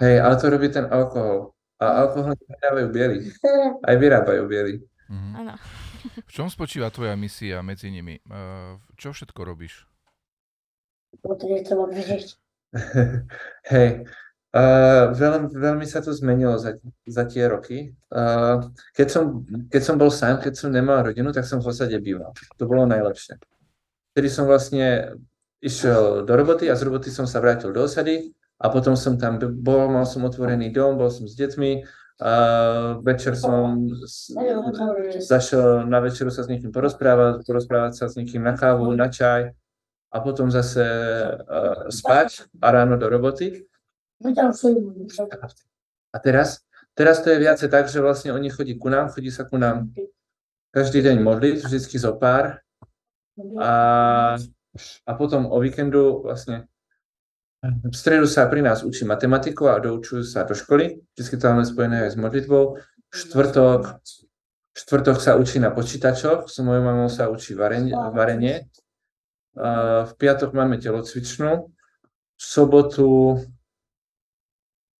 [0.00, 1.52] Hej, ale to robí ten alkohol.
[1.82, 3.18] A alkohol nedávajú biely.
[3.88, 4.78] Aj vyrábajú biely.
[5.10, 5.30] Mhm.
[5.34, 5.54] Áno.
[6.02, 8.18] V čom spočíva tvoja misia medzi nimi?
[8.26, 9.86] Uh, čo všetko robíš?
[13.72, 14.08] Hej,
[14.56, 17.92] uh, veľmi, veľmi sa to zmenilo za, za tie roky.
[18.08, 19.22] Uh, keď, som,
[19.68, 22.32] keď som bol sám, keď som nemal rodinu, tak som v osade býval.
[22.58, 23.38] To bolo najlepšie.
[24.16, 25.14] Vtedy som vlastne
[25.62, 29.38] išiel do roboty a z roboty som sa vrátil do osady a potom som tam
[29.40, 31.70] bol, mal som otvorený dom, bol som s deťmi,
[32.20, 34.30] uh, večer som s,
[35.22, 39.56] zašiel na večeru sa s niekým porozprávať, porozprávať sa s niekým na kávu, na čaj
[40.12, 43.64] a potom zase uh, spať a ráno do roboty.
[44.22, 45.26] Šli.
[46.12, 46.62] A teraz,
[46.92, 49.90] teraz to je viacej tak, že vlastne oni chodí ku nám, chodí sa ku nám
[50.72, 52.60] každý deň modliť, vždycky zo pár
[53.60, 53.72] a,
[55.04, 56.68] a potom o víkendu vlastne
[57.62, 61.62] v stredu sa pri nás učí matematiku a doučujú sa do školy, vždycky to máme
[61.62, 62.82] spojené aj s modlitbou.
[63.14, 64.02] Štvrtok,
[64.74, 68.66] štvrtok sa učí na počítačoch, s mojou mamou sa učí varenie, varenie
[70.06, 71.68] v piatok máme telocvičnú.
[72.32, 73.38] V sobotu,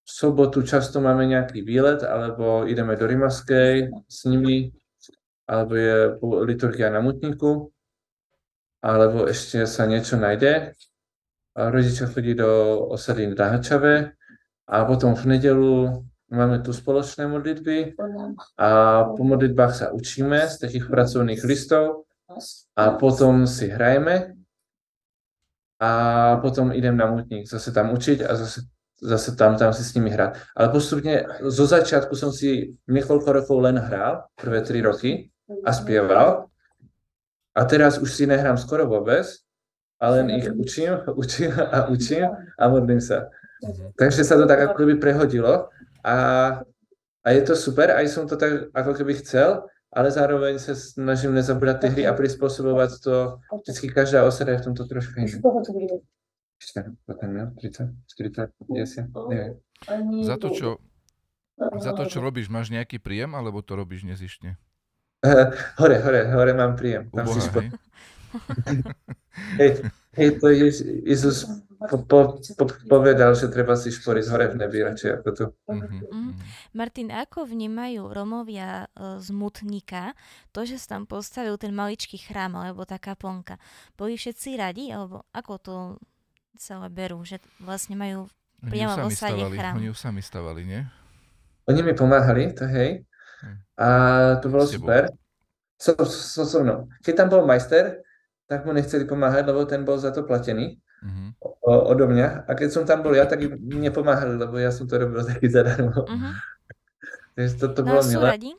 [0.04, 4.70] v sobotu často máme nejaký výlet, alebo ideme do Rimaskej s nimi,
[5.48, 5.98] alebo je
[6.46, 7.72] liturgia na Mutníku,
[8.84, 10.76] alebo ešte sa niečo nájde.
[11.52, 14.16] Rodičia chodí do osady na Hačave
[14.64, 16.00] a potom v nedelu
[16.32, 17.92] máme tu spoločné modlitby
[18.56, 18.68] a
[19.12, 22.08] po modlitbách sa učíme z takých pracovných listov
[22.72, 24.32] a potom si hrajeme
[25.76, 25.90] a
[26.40, 28.64] potom idem na mutník zase tam učiť a zase,
[29.04, 30.56] zase tam, tam si s nimi hrať.
[30.56, 35.28] Ale postupne zo začiatku som si niekoľko rokov len hral, prvé tri roky
[35.68, 36.48] a spieval
[37.52, 39.28] a teraz už si nehrám skoro vôbec
[40.04, 42.26] a len ich učím, učím a učím
[42.58, 43.30] a modlím sa.
[43.94, 45.70] Takže sa to tak ako keby prehodilo
[46.02, 46.16] a,
[47.22, 51.38] a je to super, aj som to tak ako keby chcel, ale zároveň sa snažím
[51.38, 55.38] nezabúdať tie hry a prispôsobovať to, vždycky každá osada je v tomto trošku iná.
[56.58, 59.54] Ešte, potom ja, 30, 40, 50, neviem.
[60.26, 60.68] Za to, čo,
[61.58, 64.58] za to, čo robíš, máš nejaký príjem, alebo to robíš nezištne?
[65.22, 67.06] Uh, hore, hore, hore mám príjem.
[67.14, 67.62] Tam Uboha, si spo...
[69.60, 69.70] hej?
[70.16, 70.68] hej, to je,
[71.08, 71.48] Jezus
[71.88, 75.44] po, po, po, povedal, že treba si šporiť hore v nebi radšej ako tu.
[75.66, 76.32] Mhm, mhm.
[76.78, 80.14] Martin, ako vnímajú Romovia e, z Mutníka
[80.54, 83.58] to, že sa tam postavil ten maličký chrám alebo tá kaplnka?
[83.98, 85.76] Boli všetci radi, alebo ako to
[86.60, 88.30] celé berú, že vlastne majú
[88.62, 89.74] priamo v osade chrám.
[89.80, 90.82] oni ju sami stavali, nie?
[91.66, 93.02] Oni mi pomáhali, to hej.
[93.78, 93.88] A
[94.38, 95.10] to bolo super.
[95.82, 96.86] So, so, so mnou.
[97.02, 98.06] Keď tam bol majster,
[98.46, 101.34] tak mu nechceli pomáhať, lebo ten bol za to platený Mhm.
[101.66, 102.46] o, odo mňa.
[102.46, 105.50] A keď som tam bol ja, tak im nepomáhali, lebo ja som to robil taký
[105.50, 106.06] zadarmo.
[106.06, 106.30] Mhm.
[107.34, 108.28] Takže to, to No bolo a sú milé.
[108.30, 108.50] radi?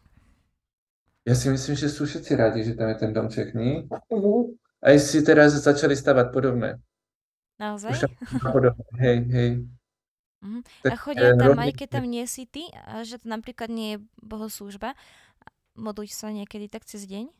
[1.23, 3.87] Ja si myslím, že sú všetci radi, že tam je ten domček, nie?
[4.11, 4.59] Mhm.
[4.83, 6.75] Aj si teraz začali stavať podobné.
[6.75, 7.91] Už Naozaj?
[8.03, 8.11] tam
[8.51, 8.83] podobné.
[8.99, 9.49] Hej, hej.
[10.43, 13.71] A Tak, chodia eh, tam, aj keď tam nie si ty, a že to napríklad
[13.71, 14.91] nie je bohoslúžba,
[15.79, 17.31] modliť sa niekedy tak cez deň?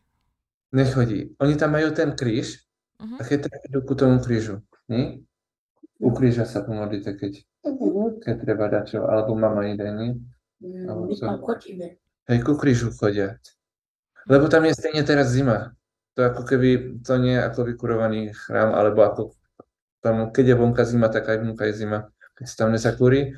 [0.74, 1.38] Nechodí.
[1.38, 2.66] Oni tam majú ten kríž
[3.04, 3.16] Mhm.
[3.20, 5.22] a keď tak idú ku tomu krížu, nie?
[6.00, 7.44] U kríža sa pomodlíte, keď,
[8.24, 10.10] keď treba dať čo, alebo mama ide, nie?
[10.64, 12.00] Mm, My tam chodíme.
[12.32, 13.36] Hej, ku krížu chodia.
[14.24, 15.76] Lebo tam je stejne teraz zima.
[16.16, 19.22] To ako keby, to nie je ako vykurovaný chrám, alebo ako
[20.00, 22.08] tam, keď je vonka zima, tak aj vonka je zima,
[22.40, 23.36] keď sa tam nezakúri.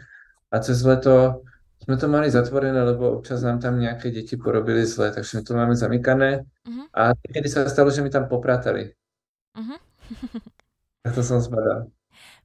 [0.53, 1.41] A cez leto
[1.85, 5.53] sme to mali zatvorené, lebo občas nám tam nejaké deti porobili zle, takže my to
[5.53, 6.41] máme zamykané.
[6.65, 6.83] Mhm.
[6.93, 8.93] A niekedy sa stalo, že mi tam popratali.
[9.57, 9.75] Mhm.
[11.05, 11.93] Tak to som zbadal.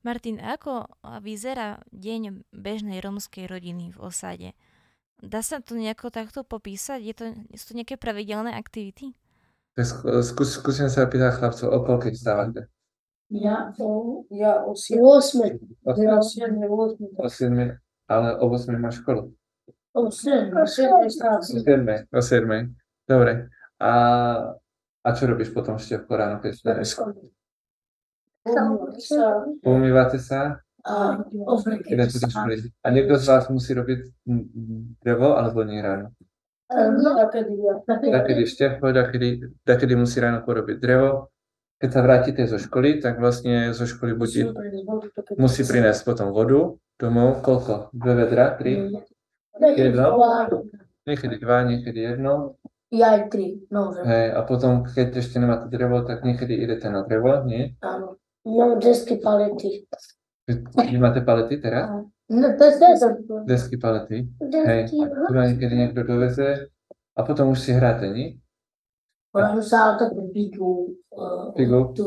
[0.05, 0.88] Martin, ako
[1.20, 4.48] vyzerá deň bežnej rómskej rodiny v osade?
[5.20, 7.00] Dá sa to nejako takto popísať?
[7.05, 7.24] Je to,
[7.57, 9.12] sú to nejaké pravidelné aktivity?
[9.76, 12.61] Tak sk- skús, skúsim sa pýtať chlapcov, o koľkej vstávate?
[13.31, 15.00] Ja o Ja o 7.
[15.00, 15.61] 8.
[15.87, 17.20] O Ja o 7, 7, 8.
[17.20, 17.79] o 7,
[18.11, 19.31] ale o 8 máš školu.
[19.94, 20.51] O 7.
[20.51, 21.11] O 7 O
[21.62, 22.75] 7, o 7.
[23.07, 23.49] Dobre.
[23.79, 23.92] A,
[25.07, 26.99] a čo robíš potom števko ráno, keď vstaneš?
[29.62, 30.59] Umývate sa?
[30.83, 31.23] A.
[32.83, 34.01] A niekto z vás musí robiť
[35.03, 36.11] drevo, alebo nie ráno?
[36.70, 37.75] Takedy ja.
[38.23, 39.29] Takedy števko, takedy,
[39.66, 41.31] takedy musí ráno porobiť drevo.
[41.81, 44.31] Keď sa vrátite zo školy, tak vlastne zo školy buď
[45.40, 47.40] musí priniesť potom vodu domov.
[47.40, 47.88] Koľko?
[47.96, 48.60] Dve vedra?
[48.60, 48.92] Tri?
[49.56, 50.20] Jedno?
[51.08, 52.60] Niekedy dva, niekedy jedno.
[52.90, 53.70] Ja aj 3.
[53.70, 54.02] No, že?
[54.02, 57.78] Hej, a potom, keď ešte nemáte drevo, tak niekedy idete na drevo, nie?
[57.80, 58.18] Áno.
[58.42, 59.86] No, desky palety.
[60.50, 61.86] Vy vy máte palety teraz?
[62.30, 62.98] No, to je
[63.46, 64.26] Desky palety.
[64.42, 66.66] Hej, a tu vám niekedy niekto doveze
[67.14, 68.42] a potom už si hráte, nie?
[69.30, 70.98] Hrám sa tak figu.
[71.54, 71.80] Figu?
[71.94, 72.06] Tu.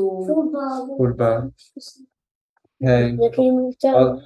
[0.99, 1.55] Futbal.
[2.83, 4.19] Hej, Niekedy mi chcel.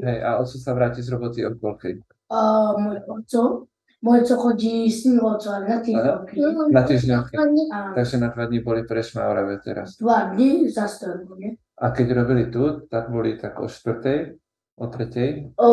[0.00, 2.00] Hej, a oco sa vráti z roboty od koľkej?
[2.32, 2.40] A
[2.80, 3.68] môj oco,
[4.00, 6.36] môj oco chodí s ním oco, ale na týždňovky.
[6.72, 7.34] Na týždňovke.
[7.36, 10.00] A Takže na dva dní boli pre Šmaurave teraz.
[10.00, 11.60] dva dny za stranu, nie?
[11.76, 14.40] A keď robili tu, tak boli tak o štvrtej,
[14.80, 15.52] o tretej.
[15.60, 15.68] O,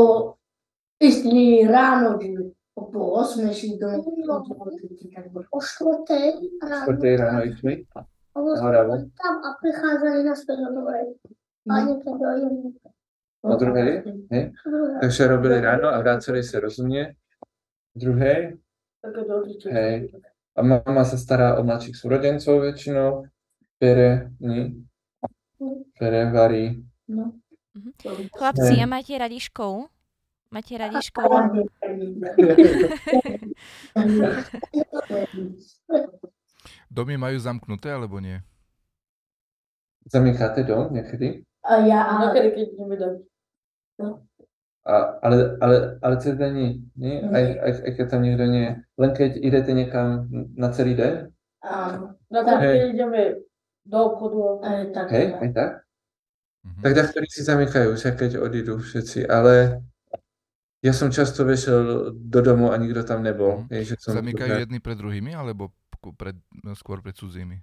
[0.99, 2.19] istý ráno,
[2.75, 3.87] o pol osme šli do
[5.47, 6.27] O štvrtej
[6.59, 7.87] O štvrtej ráno išli
[8.33, 10.81] tam a prichádzali naspäť do
[11.65, 11.79] dobrej.
[11.79, 12.71] A niekedy o jednej.
[13.43, 13.89] O druhej,
[14.31, 14.43] hej?
[15.03, 17.15] Takže robili ráno a vracali sa rozumne.
[17.91, 18.55] Druhej,
[19.67, 20.15] Hej.
[20.55, 23.27] A mama sa stará o mladších súrodencov väčšinou.
[23.75, 24.87] Pere, nie?
[25.99, 26.79] Pere, varí.
[27.11, 27.35] No.
[28.31, 28.85] Chlapci, Hej.
[28.85, 29.91] a máte radi školu?
[30.53, 31.67] Máte radi školu?
[36.87, 38.39] Domy majú zamknuté, alebo nie?
[40.07, 41.43] Zamykáte dom niekedy?
[41.63, 43.07] A ja, a, Niekedy, keď ideme do...
[44.83, 47.23] A, ale, ale, ale cez deň nie, nie?
[47.23, 47.31] Nie.
[47.31, 48.73] Aj, aj, aj keď tam nikto nie je.
[48.99, 50.27] Len keď idete niekam
[50.59, 51.13] na celý deň?
[51.63, 52.19] áno.
[52.27, 52.75] Napríklad, Hej.
[52.75, 53.21] keď ideme
[53.87, 55.05] do obchodu, Aj tak.
[55.15, 55.71] Hej, aj tak?
[56.63, 56.81] Mhm.
[56.83, 59.83] Tak si zamykajú sa, keď odídu všetci, ale
[60.83, 63.63] ja som často vešiel do domu a nikto tam nebol.
[63.63, 63.71] Mhm.
[63.71, 65.71] Hej, že som Zamykajú jedni pred druhými, alebo
[66.19, 67.55] pred, no, skôr pred cudzími?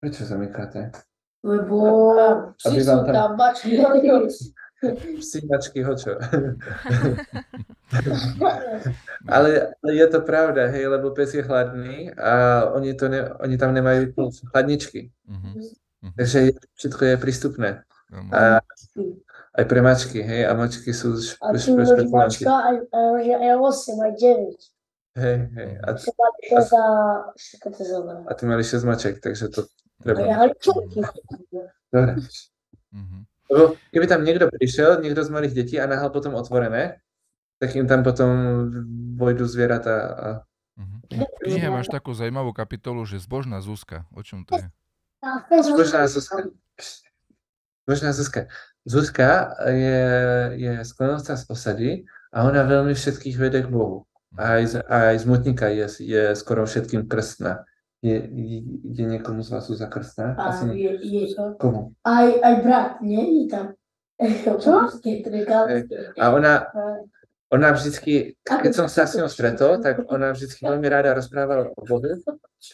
[0.00, 1.11] Prečo zamykáte?
[1.42, 1.78] Lebo
[2.54, 3.78] psi sú tam- bačky,
[5.22, 6.18] Psínačky, hočo.
[9.30, 9.50] ale,
[9.82, 13.74] ale je to pravda, hej, lebo pes je hladný a oni, to ne, oni tam
[13.74, 14.10] nemajú
[14.50, 15.10] chladničky.
[15.30, 15.50] Mhm.
[16.02, 16.12] Mhm.
[16.18, 16.38] Takže
[16.74, 17.68] všetko je prístupné.
[18.10, 18.28] Áno.
[18.34, 18.40] A
[19.54, 24.12] aj pre mačky, hej, a mačky sú špe, A mačka aj, aj, aj 8, aj
[24.18, 24.58] 9.
[25.12, 25.70] Hej, hej.
[25.78, 26.84] A, Ešte mali 6 a
[28.26, 29.62] a ty mali 6 maček, takže to
[30.02, 30.20] treba.
[30.26, 31.00] ja ale čuky.
[31.88, 32.12] Dobre.
[32.92, 33.18] Mhm.
[33.52, 37.00] Lebo keby tam niekto prišiel, niekto z malých detí a nahal potom otvorené,
[37.60, 38.28] tak im tam potom
[39.16, 40.28] vojdu zvieratá a
[40.72, 40.96] Mhm.
[41.12, 44.08] V knihe máš takú zaujímavú kapitolu, že zbožná Zuzka.
[44.16, 44.66] O čom to je?
[45.60, 46.48] Zbožná Zuzka.
[47.84, 48.40] Zbožná Zuzka.
[48.88, 50.02] Zuzka je,
[50.58, 51.90] je sklenovca z osady
[52.32, 54.08] a ona veľmi všetkých vede k Bohu.
[54.34, 57.68] Aj z, aj z Mutníka je, je skoro všetkým krstná.
[58.02, 58.18] Je,
[58.82, 60.34] je, niekomu z vás Zuzá krstná?
[60.34, 61.22] a Asi je, je,
[61.62, 61.94] Komu?
[62.02, 63.22] aj, aj brat, nie?
[63.22, 63.66] Je tam.
[64.58, 64.90] Čo?
[66.18, 66.66] A ona,
[67.50, 71.82] ona vždycky, keď som sa s ňou stretol, tak ona vždycky veľmi rada rozprávala o
[71.86, 72.18] Bohu.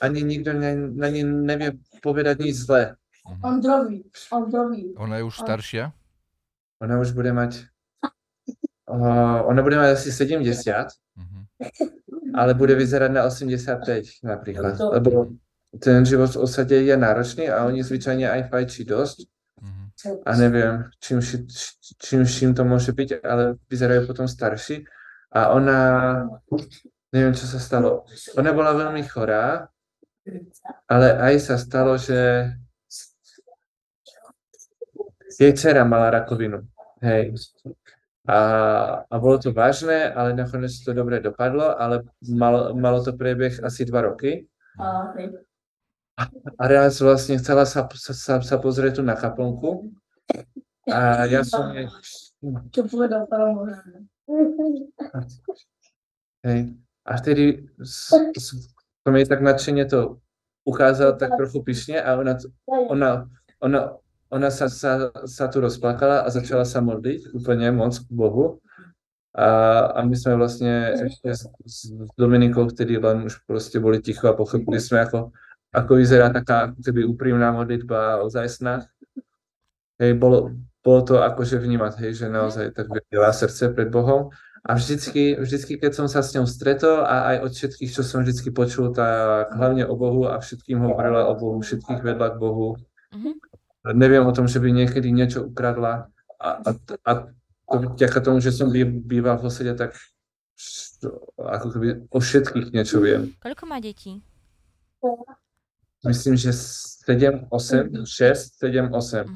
[0.01, 2.97] Ani nikto na, na nej nevie povedať nič zlé.
[3.29, 3.41] Mhm.
[3.45, 3.99] Ondrovi,
[4.33, 4.83] Ondrovi.
[4.97, 5.93] Ona je už staršia?
[6.81, 7.69] Ona už bude mať...
[8.88, 10.49] Uh, ona bude mať asi 70,
[11.21, 11.45] Mhm.
[12.35, 14.79] Ale bude vyzerať na 85 napríklad.
[14.79, 15.11] To- Lebo
[15.81, 19.18] ten život v osade je náročný a oni zvyčajne aj fajčí dosť.
[19.61, 19.85] Mhm.
[20.25, 21.18] A neviem, čím,
[21.99, 24.87] čím, čím to môže byť, ale vyzerajú potom starší.
[25.35, 25.79] A ona,
[27.12, 28.09] neviem, čo sa stalo.
[28.38, 29.68] Ona bola veľmi chorá,
[30.88, 32.49] ale aj sa stalo, že
[35.38, 36.64] jej dcera mala rakovinu.
[37.05, 37.37] Hej.
[38.29, 38.38] A,
[39.09, 43.88] a bolo to vážne, ale nakoniec to dobre dopadlo, ale malo, malo to priebeh asi
[43.88, 44.45] dva roky.
[44.77, 45.17] A.
[46.59, 49.95] A raz vlastne chcela sa, sa, sa, pozrieť tu na kaplnku
[50.91, 51.71] a ja som
[52.75, 53.55] Čo povedal pán
[56.47, 56.61] hej,
[57.07, 60.23] a vtedy som jej tak nadšene to
[60.69, 62.35] ukázal tak trochu pyšne a ona,
[62.67, 63.11] ona,
[63.62, 63.81] ona,
[64.29, 68.61] ona sa, sa, sa tu rozplakala a začala sa modliť úplne moc k Bohu.
[69.33, 69.49] A,
[69.95, 71.79] a my sme vlastne ešte s, s
[72.19, 75.33] Dominikou vtedy len už proste boli ticho a pochopili sme, ako,
[75.73, 78.88] ako vyzerá taká keby úprimná modlitba ozajstná.
[80.03, 84.35] Hej, bolo, bolo to akože vnímať, hej, že naozaj tak veľa srdce pred Bohom.
[84.67, 88.21] A vždycky, vždycky, keď som sa s ňou stretol a aj od všetkých, čo som
[88.21, 92.77] vždycky počul, tak hlavne o Bohu a všetkým hovorila o Bohu, všetkých vedla k Bohu.
[93.14, 93.48] Mhm.
[93.94, 96.70] Neviem o tom, že by niekedy niečo ukradla a, a,
[97.05, 97.11] a
[97.68, 99.92] to vďaka tomu, že som bý- býval v osede, tak
[101.38, 103.33] ako keby o všetkých niečo viem.
[103.38, 104.18] Koľko má detí?
[106.07, 109.27] Myslím, že 7, 8, 6, 7, 8.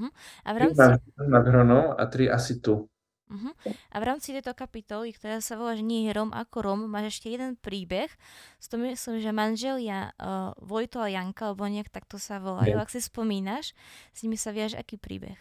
[0.46, 0.88] A v 3 rámci, na,
[1.26, 2.86] na Hronom a 3 asi tu.
[3.32, 3.50] Mhm.
[3.64, 7.16] A v rámci tejto kapitoly, ktorá sa volá, že nie je Rom ako Rom, máš
[7.16, 8.12] ešte jeden príbeh.
[8.60, 12.76] S tom myslím, že manželia uh, Vojto a Janka, alebo nejak takto sa volajú.
[12.76, 13.72] Ak si spomínaš,
[14.12, 15.40] s nimi sa viaž aký príbeh?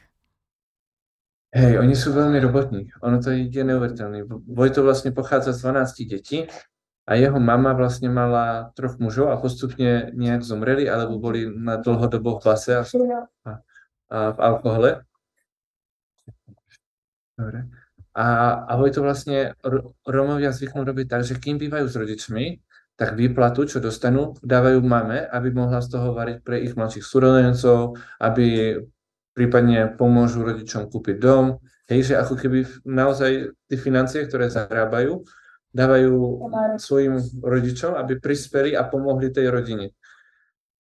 [1.52, 2.88] Hej, oni sú veľmi robotní.
[3.04, 4.24] Ono to je neuveriteľné.
[4.48, 6.48] Vojto vlastne pochádza z 12 detí
[7.04, 12.40] a jeho mama vlastne mala troch mužov a postupne nejak zomreli alebo boli na dlhodobo
[12.40, 15.04] v base a, a v alkohole.
[17.36, 17.81] Dobre.
[18.12, 18.28] A,
[18.68, 22.46] a Vojto vlastne Ro- Rómovia zvyknú robiť tak, že kým bývajú s rodičmi,
[23.00, 27.98] tak výplatu, čo dostanú, dávajú mame, aby mohla z toho variť pre ich mladších súrodencov,
[28.22, 28.78] aby
[29.32, 31.58] prípadne pomôžu rodičom kúpiť dom.
[31.90, 35.24] Hej, že ako keby naozaj tie financie, ktoré zarábajú,
[35.72, 36.14] dávajú
[36.78, 39.96] svojim rodičom, aby prispeli a pomohli tej rodine.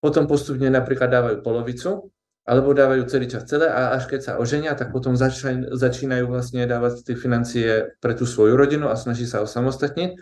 [0.03, 2.11] Potom postupne napríklad dávajú polovicu,
[2.41, 6.65] alebo dávajú celý čas celé a až keď sa oženia, tak potom začínajú, začínajú vlastne
[6.65, 10.17] dávať tie financie pre tú svoju rodinu a snaží sa osamostatniť.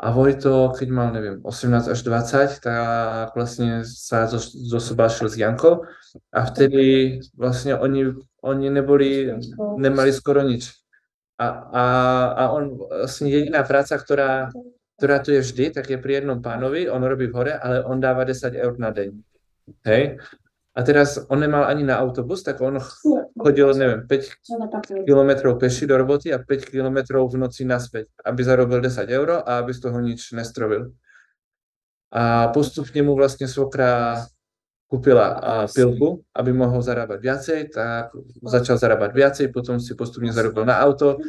[0.00, 5.84] A Vojto, keď mal, neviem, 18 až 20, tak vlastne sa zos- zosobášil s Jankou
[6.32, 9.28] a vtedy vlastne oni, oni neboli,
[9.76, 10.72] nemali skoro nič.
[11.36, 11.84] A, a,
[12.36, 14.48] a on vlastne jediná práca, ktorá,
[14.96, 18.00] ktorá tu je vždy, tak je pri jednom pánovi, on robí v hore, ale on
[18.00, 19.08] dáva 10 eur na deň.
[19.84, 20.20] Hej?
[20.80, 22.80] A teraz on nemal ani na autobus, tak on
[23.36, 28.80] chodil, neviem, 5 kilometrov peši do roboty a 5 kilometrov v noci naspäť, aby zarobil
[28.80, 30.96] 10 eur a aby z toho nič nestrovil.
[32.16, 34.24] A postupne mu vlastne svokra
[34.88, 35.38] kúpila
[35.70, 38.10] pilku, aby mohol zarábať viacej, tak
[38.42, 41.20] začal zarábať viacej, potom si postupne zarobil na auto,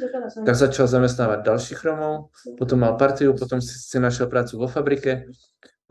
[0.48, 5.30] tak začal zamestnávať ďalších Romov, potom mal partiu, potom si, si našiel prácu vo fabrike,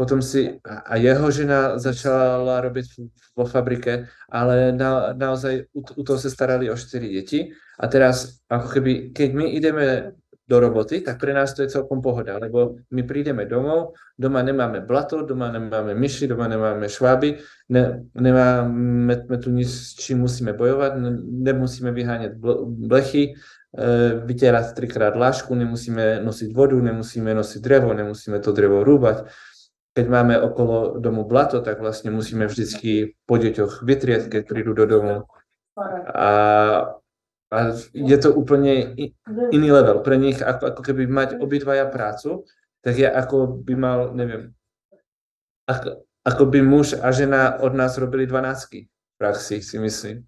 [0.01, 3.05] potom si a jeho žena začala robiť
[3.36, 8.40] vo fabrike, ale na, naozaj u, u toho sa starali o 4 deti a teraz
[8.48, 10.16] ako keby, keď my ideme
[10.48, 14.80] do roboty, tak pre nás to je celkom pohoda, lebo my prídeme domov, doma nemáme
[14.82, 17.36] blato, doma nemáme myši, doma nemáme šváby,
[17.68, 21.11] ne, nemáme tu nič, s čím musíme bojovať, ne,
[21.53, 22.40] nemusíme vyháňať
[22.88, 23.84] blechy, e,
[24.26, 29.30] vytierať trikrát lášku, nemusíme nosiť vodu, nemusíme nosiť drevo, nemusíme to drevo rúbať.
[29.91, 34.86] Keď máme okolo domu blato, tak vlastne musíme vždycky po deťoch vytrieť, keď prídu do
[34.86, 35.14] domu.
[36.14, 36.30] A
[37.51, 38.95] a je to úplne
[39.51, 40.07] iný level.
[40.07, 42.47] Pre nich, ako, ako keby mať obidvaja prácu,
[42.86, 44.55] tak je ako by mal, neviem,
[45.66, 50.22] ako, ako by muž a žena od nás robili dvanáctky v praxi, si myslím.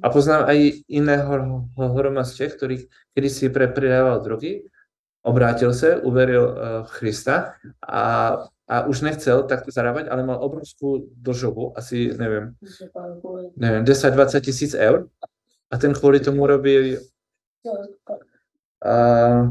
[0.00, 2.86] A poznám aj iného hroma z Čech, ktorý
[3.18, 4.62] kedy si pre, pridával drogy,
[5.28, 6.44] obrátil sa, uveril
[6.88, 8.02] v Krista a,
[8.64, 12.56] a už nechcel takto zarábať, ale mal obrovskú držovu, asi neviem,
[13.60, 15.12] neviem 10-20 tisíc eur
[15.68, 16.96] a ten kvôli tomu robí
[18.84, 19.42] uh,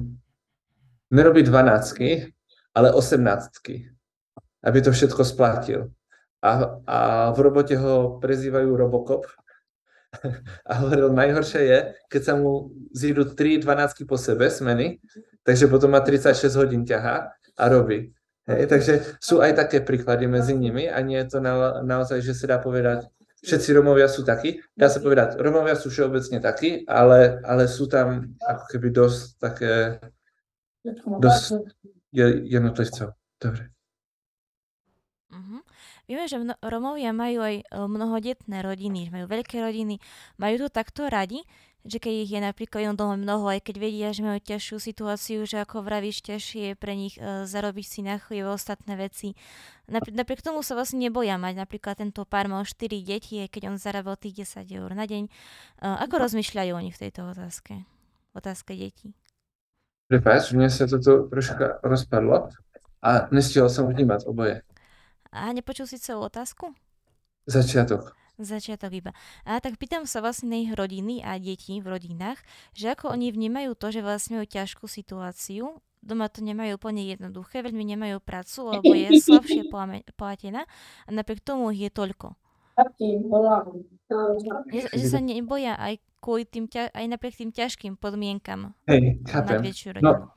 [1.12, 2.34] nerobí dvanáctky,
[2.74, 3.90] ale osemnáctky,
[4.64, 5.90] aby to všetko splatil.
[6.42, 6.98] A, a
[7.34, 9.26] v robote ho prezývajú Robocop.
[10.70, 15.04] A hovoril, najhoršie je, keď sa mu zídu 3 12 po sebe smeny,
[15.48, 18.12] takže potom má 36 hodín ťaha a robí.
[18.48, 22.36] Hej, takže sú aj také príklady medzi nimi a nie je to na, naozaj, že
[22.36, 23.08] sa dá povedať,
[23.44, 24.60] všetci Romovia sú takí.
[24.72, 29.74] Dá sa povedať, Romovia sú všeobecne takí, ale, ale sú tam ako keby dosť také,
[31.20, 31.76] dosť
[32.48, 33.16] jednotlivcov.
[33.36, 33.72] Dobre.
[35.28, 35.60] Uh-huh.
[36.08, 40.00] Vieme, že mno- Romovia majú aj e, mnohodetné rodiny, majú veľké rodiny,
[40.40, 41.44] majú to takto radi,
[41.88, 44.78] že keď ich je napríklad v jednom dome mnoho, aj keď vedia, že majú ťažšiu
[44.78, 49.40] situáciu, že ako vravíš, ťažšie je pre nich uh, zarobiť si na chlieb ostatné veci.
[49.88, 51.64] Napr- napriek tomu sa vlastne neboja mať.
[51.64, 55.32] Napríklad tento pár mal 4 deti, keď on zarábal tých 10 eur na deň.
[55.80, 57.88] Uh, ako rozmýšľajú oni v tejto otázke?
[58.36, 59.16] Otázke detí.
[60.12, 62.52] Prepáč, mne sa toto troška rozpadlo
[63.04, 64.64] a nestihol som vnímať oboje.
[65.32, 66.72] A nepočul si celú otázku?
[67.48, 68.16] Začiatok.
[68.38, 69.12] Začiatok iba.
[69.50, 72.38] A tak pýtam sa vlastne na ich rodiny a detí v rodinách,
[72.78, 77.66] že ako oni vnímajú to, že vlastne majú ťažkú situáciu, doma to nemajú úplne jednoduché,
[77.66, 79.68] veľmi nemajú prácu, lebo je slabšie
[80.20, 80.70] platená
[81.06, 82.38] a napriek tomu ich je toľko.
[84.70, 89.66] Že, že sa neboja aj kvôli tým, aj napriek tým ťažkým podmienkam Hej, chápem.
[89.98, 90.30] No,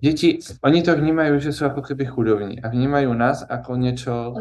[0.00, 4.36] deti, oni to vnímajú, že sú ako keby chudobní a vnímajú nás ako niečo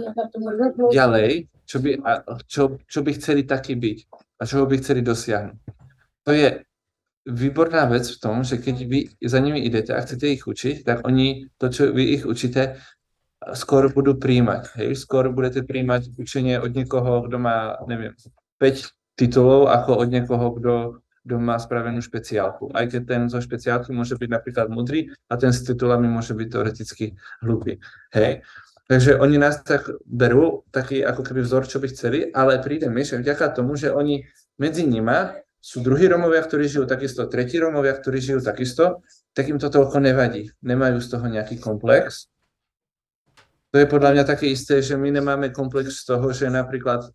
[0.91, 2.11] ďalej, čo by, a,
[2.45, 3.97] čo, čo by chceli taký byť
[4.39, 5.57] a čo by chceli dosiahnuť.
[6.25, 6.65] To je
[7.25, 10.97] výborná vec v tom, že keď vy za nimi idete a chcete ich učiť, tak
[11.07, 12.77] oni to, čo vy ich učíte,
[13.53, 14.77] skôr budú príjmať.
[14.81, 14.89] Hej?
[14.97, 18.13] Skôr budete príjmať učenie od niekoho, kto má, neviem,
[18.61, 20.73] 5 titulov, ako od niekoho, kto,
[21.26, 22.69] kto má spravenú špeciálku.
[22.78, 26.47] Aj keď ten zo špeciálky môže byť napríklad mudrý a ten s titulami môže byť
[26.53, 27.82] teoreticky hlupý.
[28.13, 28.45] Hej?
[28.86, 33.01] Takže oni nás tak berú, taký ako keby vzor, čo by chceli, ale príde mi,
[33.01, 34.21] že vďaka tomu, že oni
[34.61, 39.01] medzi nimi sú druhí Romovia, ktorí žijú takisto, tretí Romovia, ktorí žijú takisto,
[39.34, 40.53] tak im to toľko nevadí.
[40.61, 42.30] Nemajú z toho nejaký komplex.
[43.73, 47.09] To je podľa mňa také isté, že my nemáme komplex z toho, že napríklad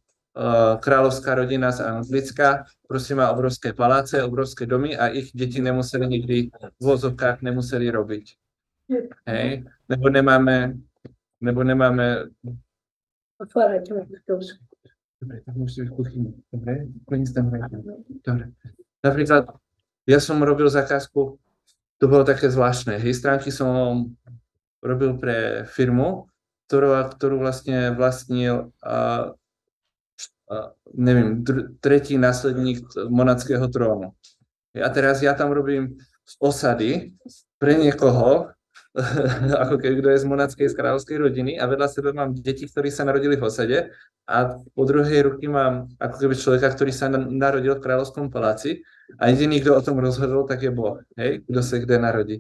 [0.81, 6.37] kráľovská rodina z Anglicka proste má obrovské paláce, obrovské domy a ich deti nemuseli nikdy
[6.55, 8.27] v vozovkách nemuseli robiť.
[9.27, 9.67] Hej?
[9.91, 10.79] Nebo nemáme
[11.41, 12.29] nebo nemáme...
[15.21, 16.31] Dobre, tak musíš v kuchyni.
[16.53, 17.53] Dobre, koniec tam
[18.25, 18.53] Dobre.
[19.05, 19.53] Napríklad,
[20.09, 21.41] ja som robil zakázku,
[22.01, 22.97] to bolo také zvláštne.
[23.01, 24.13] Hej, stránky som
[24.81, 26.29] robil pre firmu,
[26.69, 29.37] ktorú, ktorú vlastne vlastnil uh,
[30.95, 34.15] neviem, dr- tretí následník monadského trónu.
[34.75, 36.91] A teraz ja tam robím z osady
[37.59, 38.51] pre niekoho,
[39.63, 42.91] ako keď kto je z monarskej z kráľovskej rodiny a vedľa sebe mám deti, ktorí
[42.91, 43.79] sa narodili v osade
[44.27, 48.83] a po druhej ruky mám ako keby človeka, ktorý sa narodil v kráľovskom paláci
[49.19, 52.37] a jediný, kto o tom rozhodol, tak je Boh, hej, kto sa kde narodí.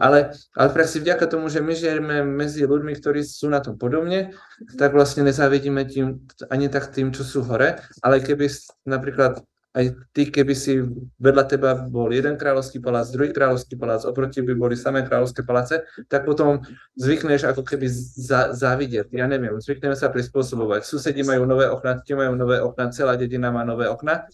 [0.00, 4.32] Ale, ale presne vďaka tomu, že my žijeme medzi ľuďmi, ktorí sú na tom podobne,
[4.80, 8.48] tak vlastne nezávidíme tým, ani tak tým, čo sú hore, ale keby
[8.88, 10.82] napríklad aj ty, keby si
[11.22, 15.86] vedľa teba bol jeden kráľovský palác, druhý kráľovský palác, oproti by boli samé kráľovské paláce,
[16.10, 16.66] tak potom
[16.98, 17.86] zvykneš ako keby
[18.18, 19.14] za, závidieť.
[19.14, 20.82] Ja neviem, zvykneme sa prispôsobovať.
[20.82, 24.26] Susedi majú nové okna, ti majú nové okna, celá dedina má nové okna,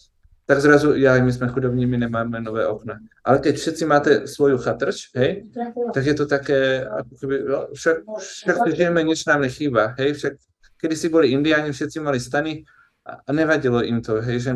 [0.46, 3.02] tak zrazu, ja, my sme chudobní, my nemáme nové okna.
[3.26, 5.50] Ale keď všetci máte svoju chatrč, hej,
[5.90, 10.32] tak je to také, ako keby, no, však, však žijeme, nič nám nechýba, hej, však
[10.78, 12.62] kedy si boli indiáni, všetci mali stany
[13.02, 14.52] a, a nevadilo im to, hej, že,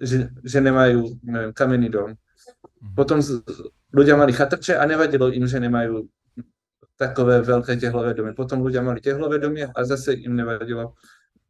[0.00, 2.16] že, že nemajú, neviem, kamenný dom.
[2.96, 3.44] Potom z,
[3.92, 6.08] ľudia mali chatrče a nevadilo im, že nemajú
[6.96, 8.32] takové veľké tehlové domy.
[8.32, 10.94] Potom ľudia mali tehlové domy a zase im nevadilo.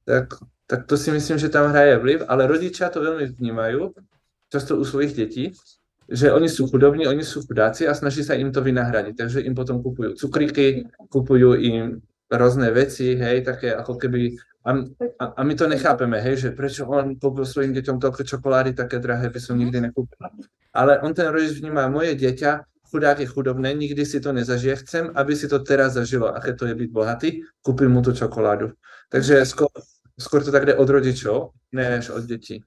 [0.05, 0.37] Tak,
[0.69, 3.93] tak to si myslím, že tam hraje vliv, ale rodičia to veľmi vnímajú,
[4.53, 5.57] často u svojich detí,
[6.05, 9.15] že oni sú chudobní, oni sú chudáci a snaží sa im to vynahradiť.
[9.17, 14.37] Takže im potom kupujú cukríky, kupujú im rôzne veci, hej, také ako keby...
[14.65, 14.81] A,
[15.21, 18.97] a, a my to nechápeme, hej, že prečo on kúpil svojim deťom toľko čokolády, také
[19.01, 20.17] drahé by som nikdy nekúpil.
[20.73, 25.05] Ale on ten rodič vníma, moje dieťa, chudák je chudobné, nikdy si to nezažije, chcem,
[25.13, 27.29] aby si to teraz zažilo, aké to je byť bohatý,
[27.61, 28.73] kúpim mu tú čokoládu.
[29.13, 29.69] Takže skôr,
[30.19, 32.63] skôr to tak jde od rodičov, než od detí.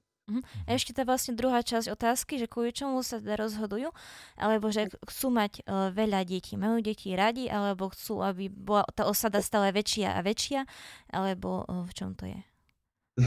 [0.68, 3.88] A ešte tá vlastne druhá časť otázky, že kvôli čomu sa teda rozhodujú,
[4.36, 6.60] alebo že chcú mať uh, veľa detí.
[6.60, 10.68] Majú deti radi, alebo chcú, aby bola tá osada stále väčšia a väčšia,
[11.16, 12.40] alebo uh, v čom to je?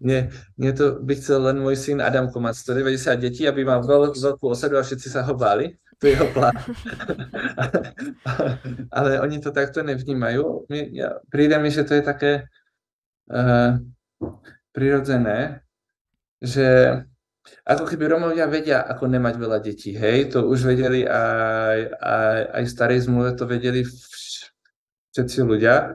[0.00, 4.16] Nie, nie to by chcel len môj syn Adamko mať 190 detí, aby mal veľ,
[4.16, 5.76] veľkú osadu a všetci sa ho báli.
[6.00, 6.56] To je jeho plán.
[8.96, 10.72] Ale oni to takto nevnímajú.
[10.72, 12.48] My, ja, príde mi, že to je také
[13.30, 13.80] uh,
[14.74, 15.64] prirodzené,
[16.42, 17.00] že
[17.62, 22.64] ako keby Romovia vedia, ako nemať veľa detí, hej, to už vedeli aj, aj, aj
[22.66, 24.50] starej zmluve, to vedeli vš-
[25.14, 25.94] všetci ľudia,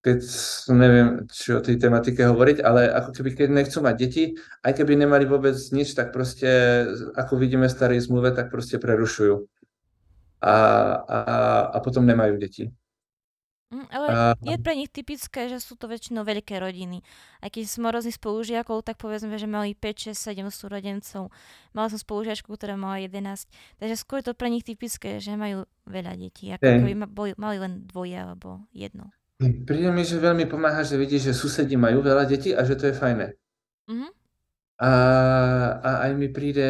[0.00, 0.18] keď
[0.72, 4.24] neviem, či o tej tematike hovoriť, ale ako keby keď nechcú mať deti,
[4.64, 6.48] aj keby nemali vôbec nič, tak proste,
[7.14, 9.44] ako vidíme v starej zmluve, tak proste prerušujú.
[10.40, 10.56] A,
[11.04, 11.18] a,
[11.68, 12.72] a potom nemajú deti.
[13.70, 17.06] Mm, ale A, je pre nich typické, že sú to väčšinou veľké rodiny.
[17.38, 21.30] Aj keď som morozný spolužiakov, tak povedzme, že mali 5, 6, 7 súrodencov.
[21.70, 23.46] Mala som spolužiačku, ktorá mala 11.
[23.78, 26.50] Takže skôr je to pre nich typické, že majú veľa detí.
[26.50, 26.82] Ako Hej.
[26.82, 29.14] keby boli, mali len dvoje alebo jedno.
[29.38, 32.90] príde mi, že veľmi pomáha, že vidí, že susedi majú veľa detí a že to
[32.90, 33.38] je fajné.
[33.86, 34.08] Mhm.
[34.80, 34.92] A,
[35.78, 36.66] a aj mi príde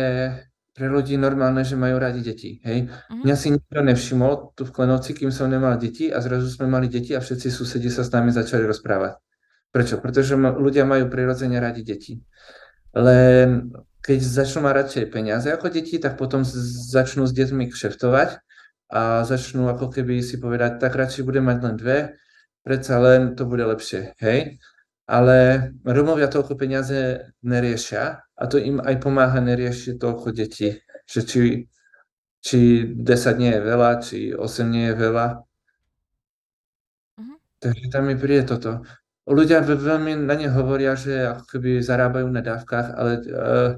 [0.80, 2.88] pre ľudí normálne, že majú radi deti, hej.
[2.88, 3.28] Mhm.
[3.28, 6.88] Mňa si nikto nevšimol tu v Klenovci, kým som nemal deti a zrazu sme mali
[6.88, 9.20] deti a všetci susedi sa s nami začali rozprávať.
[9.68, 10.00] Prečo?
[10.00, 12.16] Pretože ma, ľudia majú prirodzene radi deti.
[12.96, 13.68] Len
[14.00, 16.48] keď začnú mať radšej peniaze ako deti, tak potom
[16.88, 18.40] začnú s deťmi kšeftovať
[18.88, 21.98] a začnú ako keby si povedať, tak radšej budem mať len dve,
[22.64, 24.56] predsa len to bude lepšie, hej?
[25.10, 25.36] Ale
[25.82, 30.78] Romovia toľko peniaze neriešia a to im aj pomáha neriešiť toľko detí,
[31.10, 31.40] že či,
[32.46, 32.58] či
[32.94, 35.26] 10 nie je veľa, či 8 nie je veľa.
[37.18, 37.34] Mhm.
[37.60, 38.70] Takže tam mi príde toto.
[39.30, 43.70] Ľudia ve- veľmi na ne hovoria, že ako keby zarábajú na dávkach, ale uh,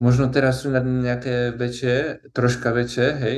[0.00, 1.94] možno teraz sú na nejaké väčšie,
[2.36, 3.36] troška väčšie, hej,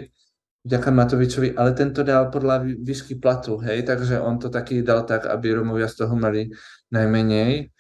[0.67, 5.05] vďaka Matovičovi, ale tento dal podľa vý- výšky platu, hej, takže on to taký dal
[5.09, 6.53] tak, aby Romovia z toho mali
[6.91, 7.71] najmenej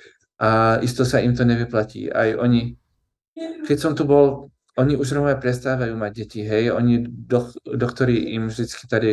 [0.41, 2.09] a isto sa im to nevyplatí.
[2.09, 2.75] Aj oni,
[3.69, 4.49] keď som tu bol,
[4.79, 9.11] oni už Romovia prestávajú mať deti, hej, oni, do, doktori im vždycky tady,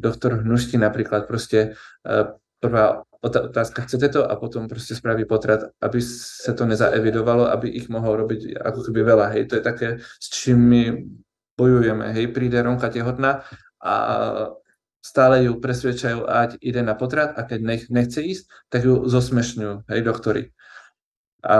[0.00, 4.20] doktor Hnušti napríklad proste uh, prvá otázka, chcete to?
[4.26, 9.00] A potom proste spraví potrat, aby sa to nezaevidovalo, aby ich mohol robiť ako keby
[9.00, 10.82] veľa, hej, to je také, s čím my
[11.54, 13.46] bojujeme, hej, príde Ronka tehotná
[13.78, 13.94] a
[15.04, 19.84] stále ju presvedčajú, ať ide na potrat a keď nech, nechce ísť, tak ju zosmešňujú,
[19.92, 20.56] hej, doktori.
[21.44, 21.56] A,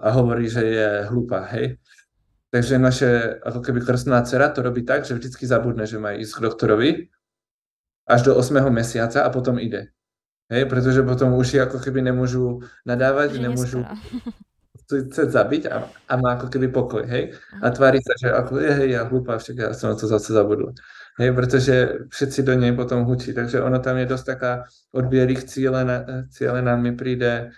[0.00, 1.76] a hovorí, že je hlúpa, hej.
[2.48, 6.40] Takže naše, ako keby krstná dcera to robí tak, že vždycky zabudne, že má ísť
[6.40, 6.90] k doktorovi
[8.08, 8.64] až do 8.
[8.72, 9.92] mesiaca a potom ide.
[10.48, 13.78] Hej, pretože potom už ako keby nemôžu nadávať, Že nemôžu
[14.88, 17.34] chce zabiť a, a má ako keby pokoj, hej?
[17.60, 20.72] A tvári sa, že ako, je, hej, ja hlúpa, však ja som to zase zabudol.
[21.16, 21.74] Hej, pretože
[22.12, 24.52] všetci do nej potom hučí, takže ono tam je dosť taká
[24.92, 27.56] od bielých cílená, cílená mi príde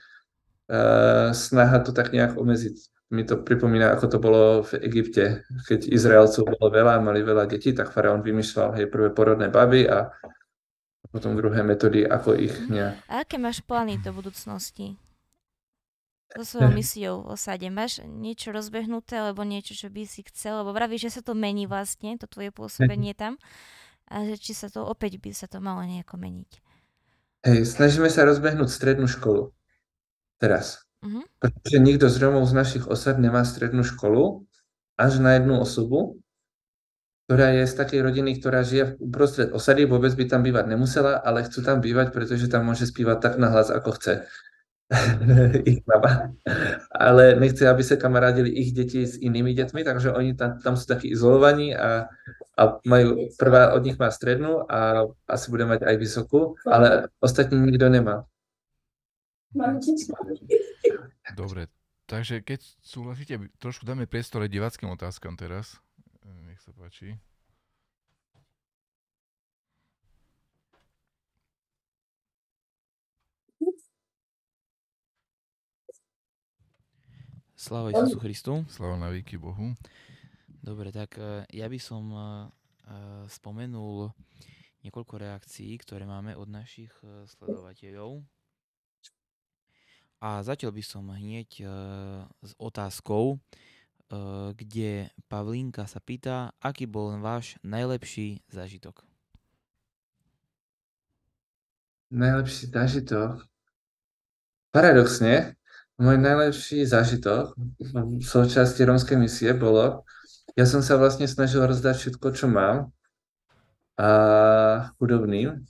[0.70, 2.76] uh, snaha to tak nejak omeziť.
[3.11, 7.74] Mi to pripomína, ako to bolo v Egypte, keď Izraelcov bolo veľa, mali veľa detí,
[7.74, 10.12] tak faraón vymýšľal, hej, prvé porodné baby a
[11.11, 15.00] potom druhé metódy, ako ich nejak A aké máš plány do budúcnosti?
[16.36, 17.64] So svojou misiou v osade.
[17.72, 20.60] Máš niečo rozbehnuté, alebo niečo, čo by si chcel?
[20.60, 23.40] Lebo vravíš, že sa to mení vlastne, to tvoje pôsobenie tam.
[24.08, 26.50] a že či sa to opäť by sa to malo nejako meniť.
[27.44, 29.52] Hej, snažíme sa rozbehnúť strednú školu.
[30.40, 30.88] Teraz.
[31.04, 31.22] Mhm.
[31.38, 34.48] Pretože nikto z Romov z našich osad nemá strednú školu
[34.98, 36.18] až na jednu osobu,
[37.28, 41.44] ktorá je z takej rodiny, ktorá žije uprostred osady, vôbec by tam bývať nemusela, ale
[41.44, 44.24] chcú tam bývať, pretože tam môže spívať tak nahlas, ako chce.
[45.70, 46.32] ich mama.
[46.89, 50.89] Ale nechce, aby sa kamarádili ich deti s inými deťmi, takže oni tam, tam sú
[50.89, 52.09] takí izolovaní a,
[52.57, 57.61] a majú, prvá od nich má strednú a asi bude mať aj vysokú, ale ostatní
[57.61, 58.24] nikto nemá.
[61.36, 61.68] Dobre,
[62.09, 65.76] takže keď súhlasíte, trošku dáme priestor aj diváckým otázkam teraz.
[66.24, 67.16] Nech sa páči.
[77.68, 78.64] Sláva Isusu Christu.
[78.72, 79.76] Sláva na výky Bohu.
[80.64, 82.24] Dobre, tak e, ja by som e, e,
[83.28, 84.08] spomenul
[84.80, 86.88] niekoľko reakcií, ktoré máme od našich
[87.28, 88.24] sledovateľov.
[90.24, 91.60] A zatiaľ by som hneď
[92.40, 93.36] s otázkou,
[94.56, 99.04] kde Pavlínka sa pýta, aký bol váš najlepší zážitok.
[102.16, 103.44] Najlepší zážitok?
[104.72, 105.58] Paradoxne,
[105.99, 110.07] môj najlepší zážitok v súčasti rómskej misie bolo,
[110.55, 112.90] ja som sa vlastne snažil rozdať všetko, čo mám
[113.99, 114.11] a
[114.99, 115.66] chudobným.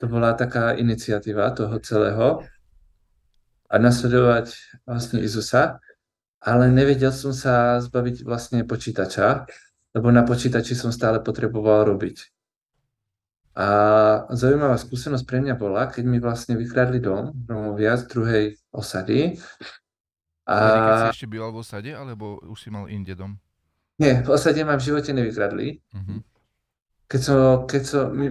[0.00, 2.44] To bola taká iniciatíva toho celého
[3.72, 4.52] a nasledovať
[4.84, 5.80] vlastne Izusa,
[6.44, 9.48] ale nevedel som sa zbaviť vlastne počítača,
[9.96, 12.35] lebo na počítači som stále potreboval robiť.
[13.56, 13.66] A
[14.36, 19.40] zaujímavá skúsenosť pre mňa bola, keď mi vlastne vykradli dom Romovia z druhej osady.
[20.44, 20.54] A...
[20.60, 23.40] Keď si ešte býval v osade, alebo už si mal inde dom?
[23.96, 25.80] Nie, v osade ma v živote nevykradli.
[25.88, 26.20] Uh-huh.
[27.08, 28.28] Keď som, keď som, my,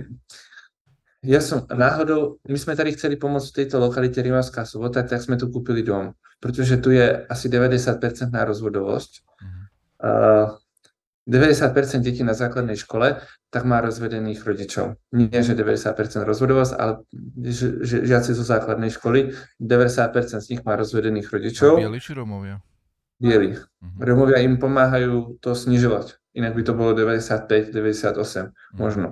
[1.25, 5.41] ja som náhodou, my sme tady chceli pomôcť v tejto lokalite Rimavská sobota, tak sme
[5.41, 9.11] tu kúpili dom, pretože tu je asi 90% na rozvodovosť.
[9.25, 9.63] Uh-huh.
[10.05, 10.47] Uh,
[11.25, 13.17] 90% detí na základnej škole
[13.49, 15.01] tak má rozvedených rodičov.
[15.09, 17.01] Nie, že 90% rozvodovosť, ale
[17.41, 21.81] že, že žiaci zo základnej školy, 90% z nich má rozvedených rodičov.
[21.81, 22.61] Bieli či Romovia?
[23.17, 23.55] Bieli.
[23.57, 23.97] Uh-huh.
[23.97, 26.19] Romovia im pomáhajú to snižovať.
[26.35, 28.77] Inak by to bolo 95, 98 Mhm.
[28.77, 29.07] možno.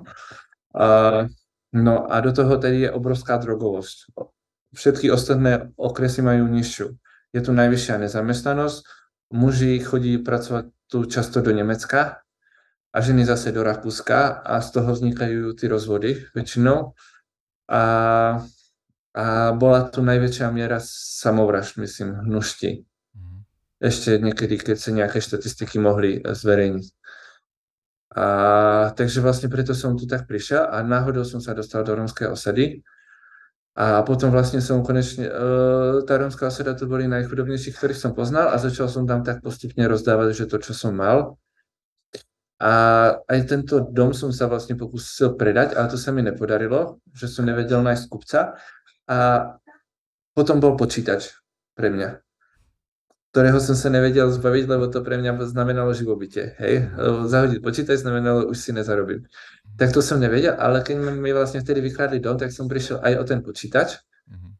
[0.75, 1.31] Uh,
[1.73, 4.11] no a do toho tedy je obrovská drogovosť.
[4.75, 6.93] Všetky ostatné okresy majú nižšiu.
[7.33, 8.85] Je tu najvyššia nezamestnanosť,
[9.33, 12.21] muži chodí pracovať tu často do Nemecka
[12.93, 16.93] a ženy zase do Rakúska a z toho vznikajú ty rozvody väčšinou.
[17.65, 17.83] A,
[19.17, 19.25] a
[19.57, 22.85] bola tu najväčšia miera samovražd, myslím, hnušti.
[22.85, 23.41] Uh-huh.
[23.81, 26.85] Ešte niekedy, keď sa nejaké štatistiky mohli zverejniť.
[28.13, 28.25] A,
[28.93, 32.85] takže vlastne preto som tu tak prišiel a náhodou som sa dostal do rómskej osady.
[33.73, 38.53] A potom vlastne som konečne, uh, tá rómska osada to boli najchudobnejší, ktorých som poznal
[38.53, 41.41] a začal som tam tak postupne rozdávať, že to, čo som mal.
[42.61, 42.73] A
[43.25, 47.49] aj tento dom som sa vlastne pokúsil predať, ale to sa mi nepodarilo, že som
[47.49, 48.61] nevedel nájsť kupca.
[49.09, 49.17] A
[50.37, 51.33] potom bol počítač
[51.73, 52.21] pre mňa,
[53.33, 56.53] ktorého som sa nevedel zbaviť, lebo to pre mňa znamenalo živobytie.
[56.61, 56.85] Hej?
[56.93, 59.25] Lebo zahodiť počítač znamenalo, už si nezarobím.
[59.73, 63.13] Tak to som nevedel, ale keď mi vlastne vtedy vykradli dom, tak som prišiel aj
[63.17, 63.97] o ten počítač.
[64.29, 64.53] Uh-huh.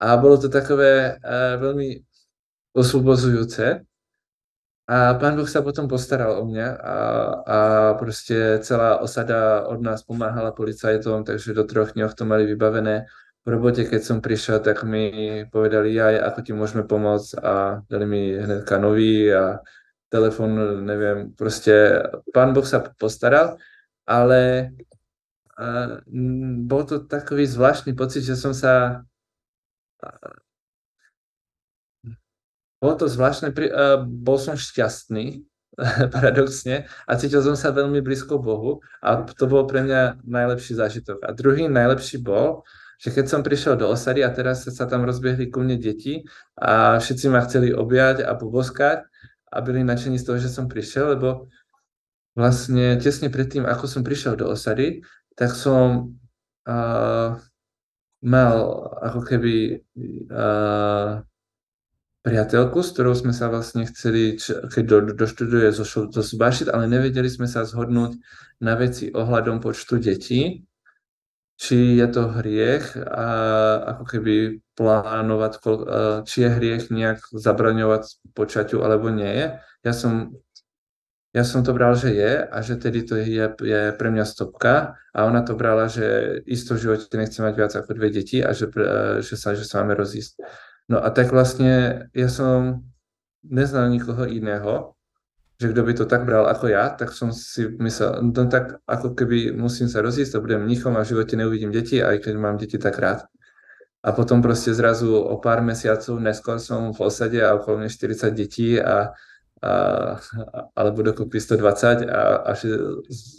[0.00, 2.00] A bolo to takové uh, veľmi
[2.72, 3.84] osvobozujúce.
[4.88, 6.96] A pán Boh sa potom postaral o mňa a,
[7.46, 7.58] a
[8.00, 13.06] proste celá osada od nás pomáhala policajtom, takže do troch dňoch to mali vybavené.
[13.40, 18.04] V robote, keď som prišiel, tak mi povedali, jaj, ako ti môžeme pomôcť a dali
[18.04, 19.64] mi hnedka nový a
[20.12, 22.04] telefon, neviem, proste
[22.36, 23.56] pán Boh sa postaral
[24.10, 24.70] ale
[25.54, 26.02] uh,
[26.66, 29.06] bol to takový zvláštny pocit, že som sa...
[30.02, 30.34] Uh,
[32.82, 35.46] bolo to zvláštne, uh, bol som šťastný,
[36.14, 41.22] paradoxne, a cítil som sa veľmi blízko Bohu a to bol pre mňa najlepší zážitok.
[41.22, 42.66] A druhý najlepší bol,
[43.00, 46.28] že keď som prišiel do osady a teraz sa tam rozbiehli ku mne deti
[46.60, 49.08] a všetci ma chceli objať a poboskať
[49.48, 51.48] a byli nadšení z toho, že som prišiel, lebo
[52.36, 55.00] vlastne tesne predtým, ako som prišiel do osady,
[55.32, 56.12] tak som
[56.68, 57.40] uh,
[58.20, 58.54] mal
[59.00, 59.80] ako keby
[60.28, 61.24] uh,
[62.20, 67.32] priateľku, s ktorou sme sa vlastne chceli, keď do, doštuduje zo, zo Subašit, ale nevedeli
[67.32, 68.20] sme sa zhodnúť
[68.60, 70.68] na veci ohľadom počtu detí,
[71.60, 73.26] či je to hriech a
[73.92, 75.52] ako keby plánovať,
[76.24, 79.46] či je hriech nejak zabraňovať počaťu alebo nie je.
[79.84, 80.40] Ja som
[81.30, 84.98] ja som to bral, že je a že tedy to je, je pre mňa stopka
[85.14, 88.50] a ona to brala, že isto v živote nechce mať viac ako dve deti a
[88.50, 90.42] že, pre- že, sa, že sa máme rozísť.
[90.90, 92.82] No a tak vlastne ja som
[93.46, 94.98] neznal nikoho iného,
[95.60, 99.12] že kto by to tak bral ako ja, tak som si myslel, no tak ako
[99.12, 102.56] keby musím sa rozísť, to budem mnichom a v živote neuvidím deti, aj keď mám
[102.56, 103.28] deti tak rád.
[104.00, 108.32] A potom proste zrazu o pár mesiacov neskôr som v osade a okolo mňa 40
[108.32, 109.12] detí a,
[109.60, 109.72] a,
[110.72, 112.50] alebo dokopy 120 a, a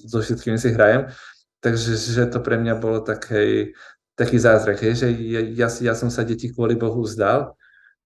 [0.06, 1.10] so všetkými si hrajem.
[1.58, 3.74] Takže že to pre mňa bolo taký,
[4.14, 5.08] taký zázrak, hej, že
[5.58, 7.58] ja, ja som sa deti kvôli Bohu vzdal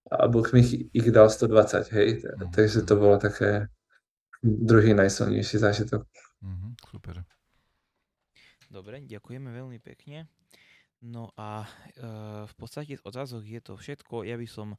[0.08, 2.24] a Boh mi ich, ich dal 120, hej.
[2.24, 2.56] Mhm.
[2.56, 3.68] Takže to bolo také
[4.44, 6.04] druhý najsilnejší zážitok.
[6.42, 7.16] Mhm, super.
[8.70, 10.28] Dobre, ďakujeme veľmi pekne.
[11.06, 11.68] No a e,
[12.50, 14.26] v podstate z otázok je to všetko.
[14.26, 14.74] Ja by som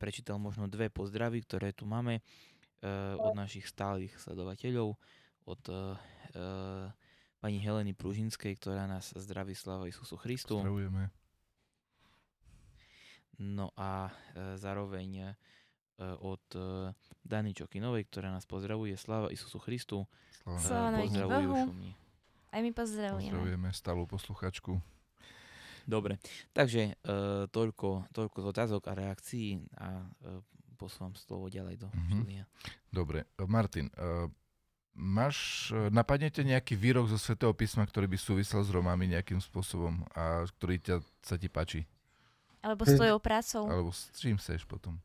[0.00, 2.22] prečítal možno dve pozdravy, ktoré tu máme e,
[3.18, 4.96] od našich stálych sledovateľov,
[5.44, 6.44] od e, e,
[7.38, 10.62] pani Heleny Pružinskej, ktorá nás zdraví sláva Isusu Christu.
[10.62, 11.12] Pozdravujeme.
[13.38, 15.26] No a e, zároveň e,
[16.18, 16.90] od e,
[17.20, 20.06] Dany Čokinovej, ktorá nás pozdravuje sláva Isusu Christu.
[20.42, 20.54] Sláva.
[20.54, 21.90] E, Sláva na veky pozdravujú šumni.
[22.48, 23.28] Aj my pozdravujeme.
[23.28, 24.72] Pozdravujeme stálu posluchačku.
[25.84, 26.20] Dobre,
[26.52, 27.14] takže e,
[27.46, 30.40] toľko, toľko z otázok a reakcií a e,
[30.76, 32.02] posúvam slovo ďalej do Mhm.
[32.06, 32.42] štúdia.
[32.88, 34.30] Dobre, Martin, uh,
[34.94, 39.38] máš, eh, napadne ťa nejaký výrok zo Svetého písma, ktorý by súvisel s Romami nejakým
[39.38, 41.82] spôsobom a ktorý ťa, sa ti páči?
[42.58, 43.66] Alebo s tvojou prácou.
[43.66, 44.98] Alebo s čím chceš potom?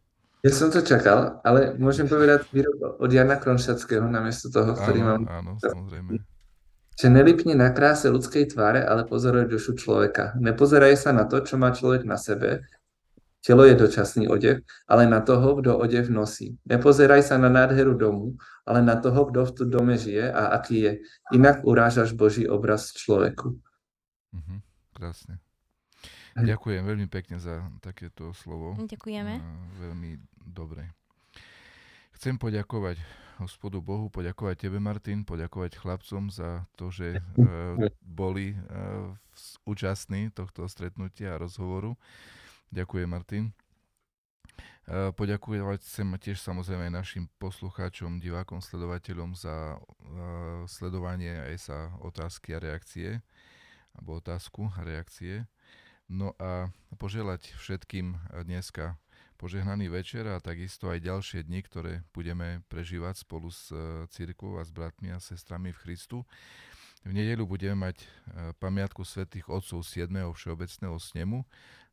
[0.43, 5.07] Ja som to čakal, ale môžem povedať výrok od Jana Kronšackého namiesto toho, ktorý Áno,
[5.07, 5.21] mám.
[5.31, 6.19] áno, samozrejme.
[6.99, 10.35] Že nelipni na kráse ľudskej tváre, ale pozoruj dušu človeka.
[10.37, 12.67] Nepozeraj sa na to, čo má človek na sebe.
[13.43, 16.55] Telo je dočasný odev, ale na toho, kto odev nosí.
[16.63, 20.75] Nepozeraj sa na nádheru domu, ale na toho, kto v tom dome žije a aký
[20.79, 20.91] je.
[21.35, 23.59] Inak urážaš Boží obraz človeku.
[24.31, 24.55] Mhm,
[24.95, 25.42] krásne.
[26.33, 28.73] Ďakujem veľmi pekne za takéto slovo.
[28.81, 29.37] Ďakujeme.
[29.77, 30.89] Veľmi dobre.
[32.17, 32.97] Chcem poďakovať
[33.41, 39.13] hospodu Bohu, poďakovať tebe, Martin, poďakovať chlapcom za to, že uh, boli uh,
[39.65, 41.97] účastní tohto stretnutia a rozhovoru.
[42.69, 43.43] Ďakujem, Martin.
[44.85, 49.77] Uh, poďakovať chcem tiež samozrejme aj našim poslucháčom, divákom, sledovateľom za
[50.69, 53.21] sledovanie aj sa otázky a reakcie,
[53.97, 55.45] alebo otázku a reakcie.
[56.11, 56.67] No a
[56.99, 58.99] poželať všetkým dneska
[59.43, 64.63] požehnaný večer a takisto aj ďalšie dni, ktoré budeme prežívať spolu s e, církvou a
[64.63, 66.23] s bratmi a sestrami v Christu.
[67.03, 68.05] V nedeľu budeme mať e,
[68.63, 70.07] pamiatku svätých otcov 7.
[70.07, 71.43] Všeobecného snemu,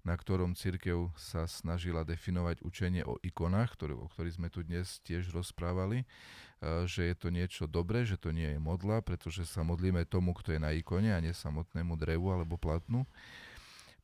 [0.06, 4.86] na ktorom církev sa snažila definovať učenie o ikonách, ktoré, o ktorých sme tu dnes
[5.02, 9.66] tiež rozprávali, e, že je to niečo dobré, že to nie je modla, pretože sa
[9.66, 13.02] modlíme tomu, kto je na ikone a nie samotnému drevu alebo platnu.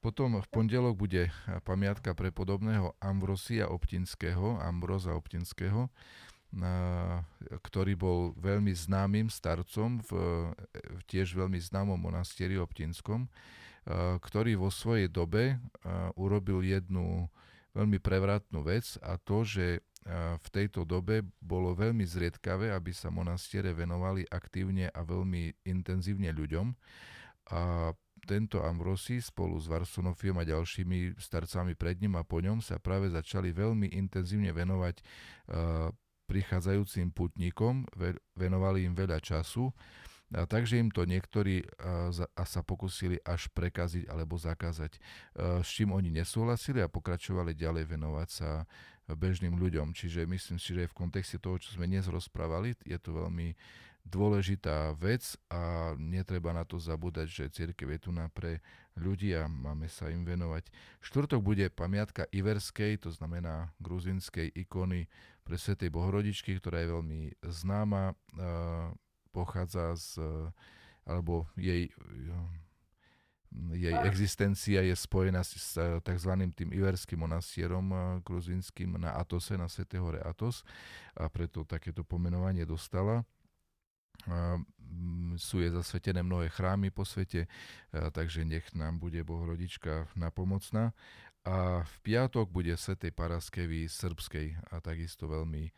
[0.07, 1.35] Potom v pondelok bude
[1.67, 5.91] pamiatka pre podobného Ambrosia Optinského, Ambroza Optinského,
[7.59, 10.11] ktorý bol veľmi známym starcom v,
[10.71, 15.59] v tiež veľmi známom monastieri Optinskom, a, ktorý vo svojej dobe
[16.15, 17.27] urobil jednu
[17.75, 19.83] veľmi prevratnú vec a to, že
[20.39, 26.71] v tejto dobe bolo veľmi zriedkavé, aby sa monastiere venovali aktívne a veľmi intenzívne ľuďom.
[27.51, 27.91] A
[28.27, 33.07] tento Ambrosi spolu s Varsonofiom a ďalšími starcami pred ním a po ňom sa práve
[33.09, 35.89] začali veľmi intenzívne venovať uh,
[36.27, 39.71] prichádzajúcim putníkom, ve- venovali im veľa času,
[40.35, 45.63] a takže im to niektorí uh, za, a sa pokusili až prekaziť alebo zakázať, uh,
[45.63, 48.67] s čím oni nesúhlasili a pokračovali ďalej venovať sa
[49.07, 49.95] bežným ľuďom.
[49.95, 53.55] Čiže myslím si, že v kontexte toho, čo sme dnes rozprávali, je to veľmi
[54.07, 58.63] dôležitá vec a netreba na to zabúdať, že církev je tu na pre
[58.95, 60.71] ľudí a máme sa im venovať.
[61.03, 65.11] Štvrtok bude pamiatka Iverskej, to znamená gruzinskej ikony
[65.43, 68.95] pre Svetej Bohorodičky, ktorá je veľmi známa, uh,
[69.35, 70.23] pochádza z,
[71.05, 71.93] alebo jej,
[73.77, 76.33] jej existencia je spojená s, tzv.
[76.57, 80.65] tým Iverským monastierom uh, gruzinským na Atose, na Svetej hore Atos
[81.13, 83.27] a preto takéto pomenovanie dostala.
[84.97, 87.45] Mm, sú je zasvetené mnohé chrámy po svete,
[87.93, 90.97] a, takže nech nám bude Bohorodička napomocná.
[91.47, 95.73] A v piatok bude Svetej Paraskevy srbskej a takisto veľmi a,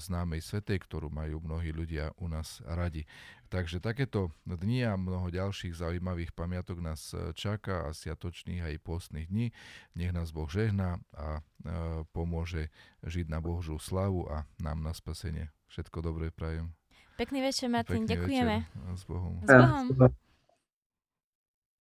[0.00, 3.06] známej svetej, ktorú majú mnohí ľudia u nás radi.
[3.46, 9.30] Takže takéto dni a mnoho ďalších zaujímavých pamiatok nás e, čaká a sviatočných aj postných
[9.30, 9.54] dní.
[9.94, 11.42] Nech nás Boh žehná a
[12.14, 12.70] pomôže
[13.02, 15.50] žiť na Božú slavu a nám na spasenie.
[15.66, 16.75] Všetko dobré prajem.
[17.16, 18.56] Pekný večer, Martin, Pekný ďakujeme.
[18.60, 18.96] Večer.
[18.96, 19.40] S Bohom.
[19.40, 19.86] S Bohom.